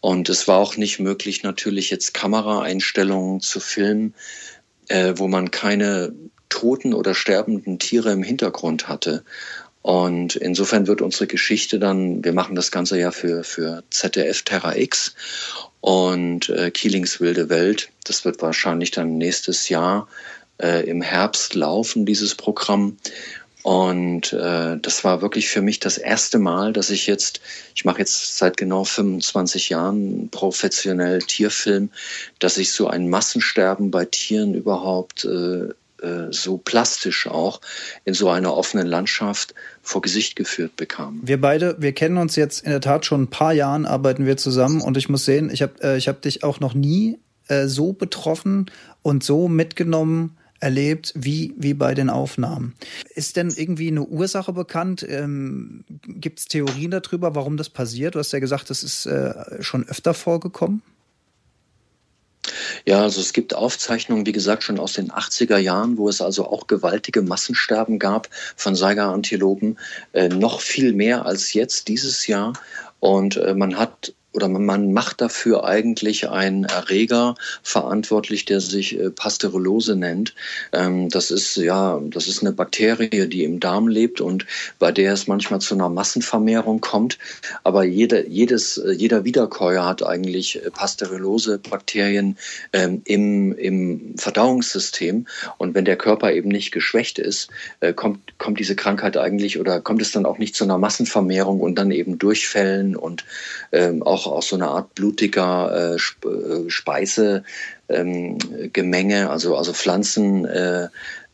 Und 0.00 0.28
es 0.28 0.46
war 0.48 0.58
auch 0.58 0.76
nicht 0.76 1.00
möglich, 1.00 1.42
natürlich 1.42 1.90
jetzt 1.90 2.12
Kameraeinstellungen 2.12 3.40
zu 3.40 3.60
filmen, 3.60 4.14
äh, 4.88 5.14
wo 5.16 5.28
man 5.28 5.50
keine 5.50 6.12
toten 6.50 6.94
oder 6.94 7.14
sterbenden 7.14 7.78
Tiere 7.78 8.12
im 8.12 8.22
Hintergrund 8.22 8.86
hatte. 8.86 9.24
Und 9.84 10.36
insofern 10.36 10.86
wird 10.86 11.02
unsere 11.02 11.26
Geschichte 11.26 11.78
dann, 11.78 12.24
wir 12.24 12.32
machen 12.32 12.54
das 12.54 12.70
Ganze 12.70 12.98
ja 12.98 13.10
für, 13.10 13.44
für 13.44 13.84
ZDF 13.90 14.40
Terra 14.40 14.74
X 14.76 15.14
und 15.82 16.48
äh, 16.48 16.70
Keelings 16.70 17.20
wilde 17.20 17.50
Welt. 17.50 17.90
Das 18.04 18.24
wird 18.24 18.40
wahrscheinlich 18.40 18.92
dann 18.92 19.18
nächstes 19.18 19.68
Jahr 19.68 20.08
äh, 20.56 20.88
im 20.88 21.02
Herbst 21.02 21.54
laufen, 21.54 22.06
dieses 22.06 22.34
Programm. 22.34 22.96
Und 23.62 24.32
äh, 24.32 24.78
das 24.80 25.04
war 25.04 25.20
wirklich 25.20 25.50
für 25.50 25.60
mich 25.60 25.80
das 25.80 25.98
erste 25.98 26.38
Mal, 26.38 26.72
dass 26.72 26.88
ich 26.88 27.06
jetzt, 27.06 27.42
ich 27.74 27.84
mache 27.84 27.98
jetzt 27.98 28.38
seit 28.38 28.56
genau 28.56 28.84
25 28.84 29.68
Jahren 29.68 30.30
professionell 30.30 31.18
Tierfilm, 31.18 31.90
dass 32.38 32.56
ich 32.56 32.72
so 32.72 32.86
ein 32.88 33.10
Massensterben 33.10 33.90
bei 33.90 34.06
Tieren 34.06 34.54
überhaupt 34.54 35.26
äh, 35.26 35.74
äh, 36.04 36.32
so 36.32 36.58
plastisch 36.58 37.26
auch 37.26 37.60
in 38.04 38.14
so 38.14 38.28
einer 38.28 38.54
offenen 38.54 38.86
Landschaft 38.86 39.54
vor 39.82 40.02
Gesicht 40.02 40.36
geführt 40.36 40.76
bekam. 40.76 41.20
Wir 41.22 41.40
beide, 41.40 41.76
wir 41.78 41.92
kennen 41.92 42.18
uns 42.18 42.36
jetzt 42.36 42.64
in 42.64 42.70
der 42.70 42.80
Tat 42.80 43.06
schon 43.06 43.22
ein 43.22 43.30
paar 43.30 43.52
Jahren, 43.52 43.86
arbeiten 43.86 44.26
wir 44.26 44.36
zusammen 44.36 44.80
und 44.80 44.96
ich 44.96 45.08
muss 45.08 45.24
sehen, 45.24 45.50
ich 45.50 45.62
habe 45.62 45.80
äh, 45.82 46.00
hab 46.00 46.22
dich 46.22 46.44
auch 46.44 46.60
noch 46.60 46.74
nie 46.74 47.18
äh, 47.48 47.66
so 47.66 47.92
betroffen 47.92 48.70
und 49.02 49.24
so 49.24 49.48
mitgenommen 49.48 50.36
erlebt 50.60 51.12
wie, 51.14 51.52
wie 51.58 51.74
bei 51.74 51.94
den 51.94 52.08
Aufnahmen. 52.08 52.74
Ist 53.14 53.36
denn 53.36 53.52
irgendwie 53.54 53.88
eine 53.88 54.02
Ursache 54.02 54.52
bekannt? 54.54 55.04
Ähm, 55.06 55.84
Gibt 56.06 56.38
es 56.38 56.46
Theorien 56.46 56.90
darüber, 56.90 57.34
warum 57.34 57.58
das 57.58 57.68
passiert? 57.68 58.14
Du 58.14 58.18
hast 58.18 58.32
ja 58.32 58.38
gesagt, 58.38 58.70
das 58.70 58.82
ist 58.82 59.04
äh, 59.04 59.62
schon 59.62 59.86
öfter 59.86 60.14
vorgekommen. 60.14 60.82
Ja, 62.86 63.00
also 63.00 63.20
es 63.20 63.32
gibt 63.32 63.54
Aufzeichnungen, 63.54 64.26
wie 64.26 64.32
gesagt, 64.32 64.62
schon 64.62 64.78
aus 64.78 64.92
den 64.92 65.10
80er 65.10 65.56
Jahren, 65.56 65.96
wo 65.96 66.08
es 66.08 66.20
also 66.20 66.46
auch 66.46 66.66
gewaltige 66.66 67.22
Massensterben 67.22 67.98
gab 67.98 68.28
von 68.56 68.74
Saiga-Antilopen, 68.74 69.78
äh, 70.12 70.28
noch 70.28 70.60
viel 70.60 70.92
mehr 70.92 71.24
als 71.24 71.54
jetzt 71.54 71.88
dieses 71.88 72.26
Jahr. 72.26 72.52
Und 73.00 73.36
äh, 73.38 73.54
man 73.54 73.78
hat 73.78 74.12
oder 74.34 74.48
man 74.48 74.92
macht 74.92 75.20
dafür 75.20 75.64
eigentlich 75.64 76.28
einen 76.28 76.64
Erreger 76.64 77.36
verantwortlich, 77.62 78.44
der 78.44 78.60
sich 78.60 78.98
äh, 78.98 79.10
Pasteurose 79.10 79.94
nennt. 79.94 80.34
Ähm, 80.72 81.08
das 81.08 81.30
ist 81.30 81.56
ja, 81.56 82.00
das 82.10 82.26
ist 82.26 82.42
eine 82.42 82.52
Bakterie, 82.52 83.28
die 83.28 83.44
im 83.44 83.60
Darm 83.60 83.86
lebt 83.86 84.20
und 84.20 84.44
bei 84.78 84.90
der 84.90 85.12
es 85.12 85.28
manchmal 85.28 85.60
zu 85.60 85.74
einer 85.74 85.88
Massenvermehrung 85.88 86.80
kommt. 86.80 87.18
Aber 87.62 87.84
jede, 87.84 88.26
jedes, 88.26 88.76
äh, 88.78 88.92
jeder 88.92 89.24
Wiederkäuer 89.24 89.86
hat 89.86 90.02
eigentlich 90.02 90.56
äh, 90.56 90.70
Pasteurose-Bakterien 90.70 92.36
ähm, 92.72 93.02
im, 93.04 93.56
im 93.56 94.14
Verdauungssystem. 94.16 95.26
Und 95.58 95.74
wenn 95.74 95.84
der 95.84 95.96
Körper 95.96 96.32
eben 96.32 96.48
nicht 96.48 96.72
geschwächt 96.72 97.18
ist, 97.18 97.50
kommt, 97.94 98.38
kommt 98.38 98.58
diese 98.58 98.74
Krankheit 98.74 99.16
eigentlich 99.16 99.60
oder 99.60 99.80
kommt 99.80 100.02
es 100.02 100.10
dann 100.10 100.26
auch 100.26 100.38
nicht 100.38 100.56
zu 100.56 100.64
einer 100.64 100.78
Massenvermehrung 100.78 101.60
und 101.60 101.76
dann 101.76 101.90
eben 101.90 102.18
Durchfällen 102.18 102.96
und 102.96 103.24
ähm, 103.72 104.02
auch 104.02 104.23
auch 104.26 104.32
aus 104.32 104.48
so 104.48 104.56
einer 104.56 104.70
Art 104.70 104.94
blutiger 104.94 105.94
äh, 105.94 105.96
äh 105.96 106.70
Speisegemenge, 106.70 107.44
ähm, 107.88 109.28
also, 109.28 109.56
also 109.56 109.72
Pflanzen. 109.72 110.44
Äh, 110.44 110.88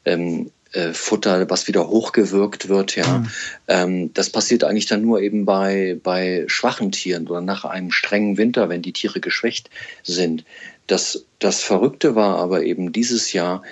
ähm, 0.05 0.51
äh, 0.73 0.93
Futter, 0.93 1.51
was 1.51 1.67
wieder 1.67 1.89
hochgewirkt 1.89 2.69
wird, 2.69 2.95
ja. 2.95 3.19
Mhm. 3.19 3.31
Ähm, 3.67 4.15
das 4.15 4.31
passiert 4.31 4.63
eigentlich 4.63 4.87
dann 4.87 5.03
nur 5.03 5.21
eben 5.21 5.45
bei, 5.45 5.99
bei 6.01 6.45
schwachen 6.47 6.93
Tieren 6.93 7.27
oder 7.27 7.41
nach 7.41 7.65
einem 7.65 7.91
strengen 7.91 8.37
Winter, 8.37 8.69
wenn 8.69 8.81
die 8.81 8.93
Tiere 8.93 9.19
geschwächt 9.19 9.69
sind. 10.05 10.45
Das, 10.87 11.25
das 11.41 11.63
Verrückte 11.63 12.15
war 12.15 12.39
aber 12.39 12.63
eben 12.63 12.93
dieses 12.93 13.33
Jahr, 13.33 13.63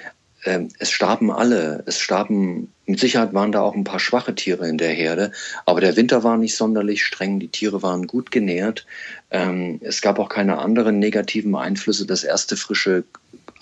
es 0.45 0.91
starben 0.91 1.31
alle. 1.31 1.83
Es 1.87 1.99
starben, 1.99 2.73
mit 2.87 3.01
Sicherheit 3.01 3.35
waren 3.35 3.53
da 3.53 3.61
auch 3.61 3.75
ein 3.75 3.85
paar 3.85 4.01
schwache 4.01 4.35
Tiere 4.35 4.69
in 4.69 4.79
der 4.79 4.91
Herde, 4.93 5.33
aber 5.67 5.81
der 5.81 5.97
Winter 5.97 6.23
war 6.23 6.37
nicht 6.37 6.57
sonderlich 6.57 7.05
streng, 7.05 7.41
die 7.41 7.49
Tiere 7.49 7.83
waren 7.83 8.07
gut 8.07 8.31
genährt. 8.31 8.87
Ähm, 9.31 9.81
es 9.83 10.01
gab 10.01 10.19
auch 10.19 10.29
keine 10.29 10.59
anderen 10.59 10.99
negativen 10.99 11.55
Einflüsse. 11.55 12.07
Das 12.07 12.25
erste 12.25 12.57
frische 12.57 13.05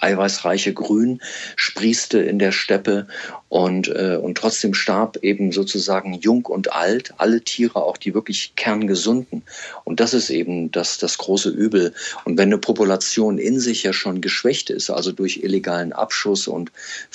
eiweißreiche 0.01 0.73
Grün 0.73 1.21
sprießte 1.57 2.19
in 2.19 2.39
der 2.39 2.53
Steppe 2.53 3.07
und, 3.49 3.89
äh, 3.89 4.19
und 4.21 4.37
trotzdem 4.37 4.75
starb 4.75 5.19
eben 5.23 5.53
sozusagen 5.53 6.15
jung 6.15 6.47
und 6.47 6.73
alt, 6.73 7.15
alle 7.19 7.43
Tiere, 7.43 7.77
auch 7.77 7.97
die 7.97 8.15
wirklich 8.15 8.55
kerngesunden. 8.57 9.43
Und 9.85 10.01
das 10.01 10.15
ist 10.15 10.31
eben 10.31 10.71
das, 10.73 10.99
das 10.99 11.19
große 11.19 11.51
Übel. 11.51 11.95
Und 12.25 12.39
wenn 12.39 12.49
eine 12.49 12.59
Population 12.59 13.39
in 13.39 13.61
sich 13.61 13.83
ja 13.83 13.93
schon 13.93 14.21
geschwächt 14.21 14.71
ist, 14.71 14.91
also 14.91 15.13
durch 15.13 15.43
illegalen 15.43 15.93
Abschuss 15.93 16.49
und 16.49 16.73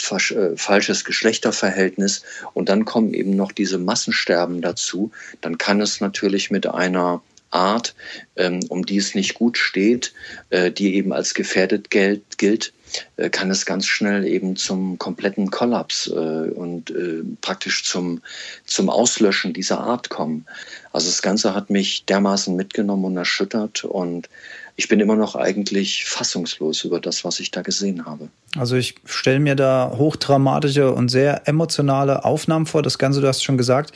äh, 0.10 0.56
falsches 0.56 1.06
Geschlechterverhältnis, 1.06 2.24
und 2.54 2.70
dann 2.70 2.86
kommen 2.86 3.14
eben 3.14 3.36
noch 3.36 3.52
diese 3.52 3.78
Massensterben 3.78 4.62
dazu, 4.62 5.12
dann 5.42 5.58
kann 5.58 5.82
es 5.82 6.02
natürlich 6.02 6.52
mit 6.52 6.68
einer 6.68 7.22
Art, 7.52 7.96
ähm, 8.36 8.62
um 8.70 8.86
die 8.86 8.98
es 8.98 9.14
nicht 9.16 9.36
gut 9.36 9.58
steht, 9.58 10.14
äh, 10.50 10.72
die 10.72 10.96
eben 10.96 11.14
als 11.14 11.34
gefährdet 11.34 11.92
gilt, 11.92 12.74
äh, 13.18 13.30
kann 13.30 13.52
es 13.52 13.66
ganz 13.66 13.86
schnell 13.86 14.26
eben 14.26 14.56
zum 14.56 14.98
kompletten 14.98 15.52
Kollaps 15.52 16.08
äh, 16.08 16.12
und 16.12 16.94
praktisch 17.42 17.84
zum, 17.84 18.22
zum 18.66 18.90
Auslöschen 18.90 19.54
dieser 19.54 19.80
Art 19.80 20.10
kommen. 20.10 20.46
Also 20.92 21.08
das 21.08 21.22
Ganze 21.22 21.54
hat 21.54 21.70
mich 21.70 22.06
dermaßen 22.06 22.56
mitgenommen 22.56 23.06
und 23.06 23.18
erschüttert 23.18 23.84
und 23.84 24.30
ich 24.76 24.88
bin 24.88 25.00
immer 25.00 25.16
noch 25.16 25.36
eigentlich 25.36 26.06
fassungslos 26.06 26.84
über 26.84 27.00
das, 27.00 27.24
was 27.24 27.40
ich 27.40 27.52
da 27.52 27.62
gesehen 27.62 28.06
habe. 28.06 28.30
Also 28.58 28.76
ich 28.76 28.96
stelle 29.06 29.40
mir 29.40 29.56
da 29.56 29.94
hochdramatische 29.98 30.92
und 30.94 31.10
sehr 31.10 31.48
emotionale 31.48 32.26
Aufnahmen 32.26 32.66
vor. 32.66 32.82
Das 32.82 32.98
Ganze, 32.98 33.22
du 33.22 33.28
hast 33.28 33.44
schon 33.44 33.58
gesagt, 33.58 33.92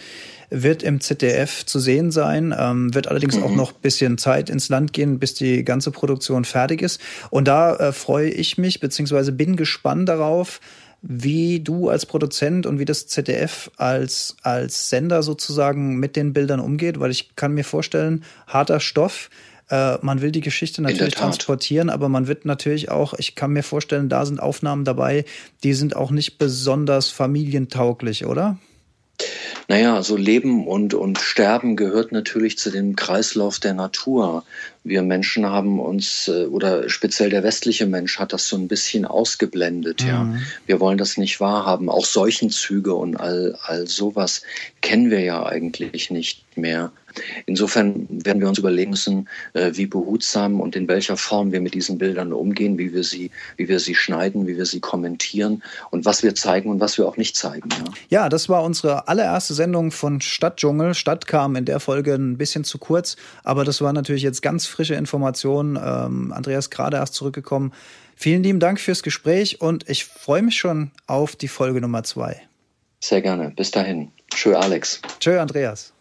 wird 0.50 0.84
im 0.84 1.02
ZDF 1.02 1.66
zu 1.66 1.80
sehen 1.80 2.12
sein, 2.12 2.54
ähm, 2.58 2.94
wird 2.94 3.08
allerdings 3.08 3.38
mhm. 3.38 3.44
auch 3.44 3.56
noch 3.56 3.72
ein 3.72 3.82
bisschen 3.82 4.18
Zeit 4.18 4.50
ins 4.50 4.70
Land 4.70 4.94
gehen, 4.94 5.20
bis 5.20 5.34
die 5.34 5.64
ganze 5.64 5.92
Produktion 5.92 6.46
fertig 6.46 6.82
ist. 6.82 7.02
Und 7.30 7.48
da 7.48 7.76
äh, 7.76 7.92
freue 7.92 8.30
ich 8.30 8.58
mich, 8.58 8.80
beziehungsweise 8.80 9.32
bin 9.32 9.56
gespannt 9.56 10.10
darauf, 10.10 10.60
wie 11.02 11.60
du 11.60 11.90
als 11.90 12.06
Produzent 12.06 12.66
und 12.66 12.80
wie 12.80 12.86
das 12.86 13.08
ZDF 13.08 13.70
als, 13.78 14.38
als 14.42 14.90
Sender 14.90 15.22
sozusagen 15.22 15.98
mit 15.98 16.16
den 16.16 16.34
Bildern 16.34 16.60
umgeht, 16.60 17.00
weil 17.00 17.12
ich 17.12 17.36
kann 17.36 17.54
mir 17.54 17.64
vorstellen, 17.64 18.24
harter 18.48 18.80
Stoff, 18.80 19.30
äh, 19.70 19.98
man 20.02 20.22
will 20.22 20.32
die 20.32 20.42
Geschichte 20.42 20.82
natürlich 20.82 21.16
transportieren, 21.16 21.90
aber 21.90 22.10
man 22.10 22.28
wird 22.28 22.46
natürlich 22.46 22.90
auch, 22.90 23.14
ich 23.16 23.36
kann 23.36 23.52
mir 23.52 23.64
vorstellen, 23.64 24.10
da 24.10 24.26
sind 24.26 24.40
Aufnahmen 24.40 24.86
dabei, 24.86 25.26
die 25.64 25.74
sind 25.74 25.96
auch 25.96 26.12
nicht 26.12 26.38
besonders 26.38 27.10
familientauglich, 27.10 28.26
oder? 28.26 28.58
Naja, 29.68 30.04
so 30.04 30.16
Leben 30.16 30.68
und, 30.68 30.94
und 30.94 31.18
Sterben 31.18 31.76
gehört 31.76 32.12
natürlich 32.12 32.58
zu 32.58 32.70
dem 32.70 32.96
Kreislauf 32.96 33.60
der 33.60 33.74
Natur. 33.74 34.44
Wir 34.84 35.02
Menschen 35.02 35.48
haben 35.48 35.80
uns, 35.80 36.28
äh, 36.28 36.46
oder 36.46 36.88
speziell 36.90 37.32
der 37.32 37.42
westliche 37.42 37.88
Mensch 37.88 38.20
hat 38.20 38.34
das 38.34 38.48
so 38.48 38.58
ein 38.58 38.68
bisschen 38.68 39.06
ausgeblendet, 39.06 40.04
mhm. 40.04 40.08
ja. 40.08 40.36
Wir 40.68 40.80
wollen 40.80 41.00
das 41.00 41.18
nicht 41.18 41.40
wahrhaben. 41.40 41.90
Auch 41.90 42.06
Seuchenzüge 42.06 42.94
und 42.94 43.16
all, 43.16 43.58
all 43.64 43.88
sowas 43.88 44.44
kennen 44.82 45.10
wir 45.10 45.22
ja 45.22 45.44
eigentlich 45.44 46.12
nicht 46.12 46.44
mehr. 46.56 46.92
Insofern 47.46 48.08
werden 48.10 48.42
wir 48.42 48.48
uns 48.48 48.58
überlegen 48.58 48.92
müssen, 48.92 49.28
äh, 49.54 49.72
wie 49.74 49.86
behutsam 49.86 50.60
und 50.62 50.76
in 50.76 50.88
welcher 50.88 51.18
Form 51.18 51.52
wir 51.52 51.62
mit 51.62 51.74
diesen 51.74 51.98
Bildern 51.98 52.34
umgehen, 52.34 52.78
wie 52.78 52.94
wir 52.94 53.04
sie, 53.04 53.32
wie 53.58 53.68
wir 53.68 53.80
sie 53.80 53.96
schneiden, 53.96 54.48
wie 54.48 54.58
wir 54.58 54.66
sie 54.66 54.80
kommentieren 54.80 55.64
und 55.92 56.06
was 56.06 56.24
wir 56.24 56.36
zeigen 56.36 56.70
und 56.70 56.80
was 56.80 56.98
wir 56.98 57.08
auch 57.08 57.18
nicht 57.18 57.36
zeigen. 57.36 57.70
Ja, 57.70 58.24
ja 58.24 58.30
das 58.30 58.50
war 58.50 58.64
unsere 58.64 59.08
allererste 59.08 59.54
Sendung 59.54 59.92
von 59.92 60.22
Stadtdschungel. 60.22 60.94
Stadt 60.94 61.28
kam 61.28 61.56
in 61.56 61.66
der 61.66 61.80
Folge 61.80 62.14
ein 62.14 62.38
bisschen 62.38 62.64
zu 62.64 62.78
kurz, 62.78 63.16
aber 63.44 63.64
das 63.64 63.82
war 63.82 63.94
natürlich 63.94 64.24
jetzt 64.24 64.42
ganz 64.42 64.66
frische 64.66 64.96
Informationen. 64.96 65.78
Ähm, 65.78 66.32
Andreas 66.34 66.70
gerade 66.70 66.98
erst 66.98 67.14
zurückgekommen. 67.14 67.74
Vielen 68.16 68.44
lieben 68.44 68.60
Dank 68.60 68.80
fürs 68.80 69.04
Gespräch 69.04 69.62
und 69.62 69.90
ich 69.90 70.06
freue 70.06 70.42
mich 70.42 70.56
schon 70.56 70.92
auf 71.06 71.36
die 71.36 71.50
Folge 71.50 71.82
Nummer 71.82 72.04
zwei. 72.04 72.42
Sehr 73.02 73.22
gerne. 73.22 73.52
Bis 73.56 73.72
dahin. 73.72 74.12
Tschö, 74.34 74.56
Alex. 74.56 75.02
Tschö, 75.20 75.40
Andreas. 75.40 75.95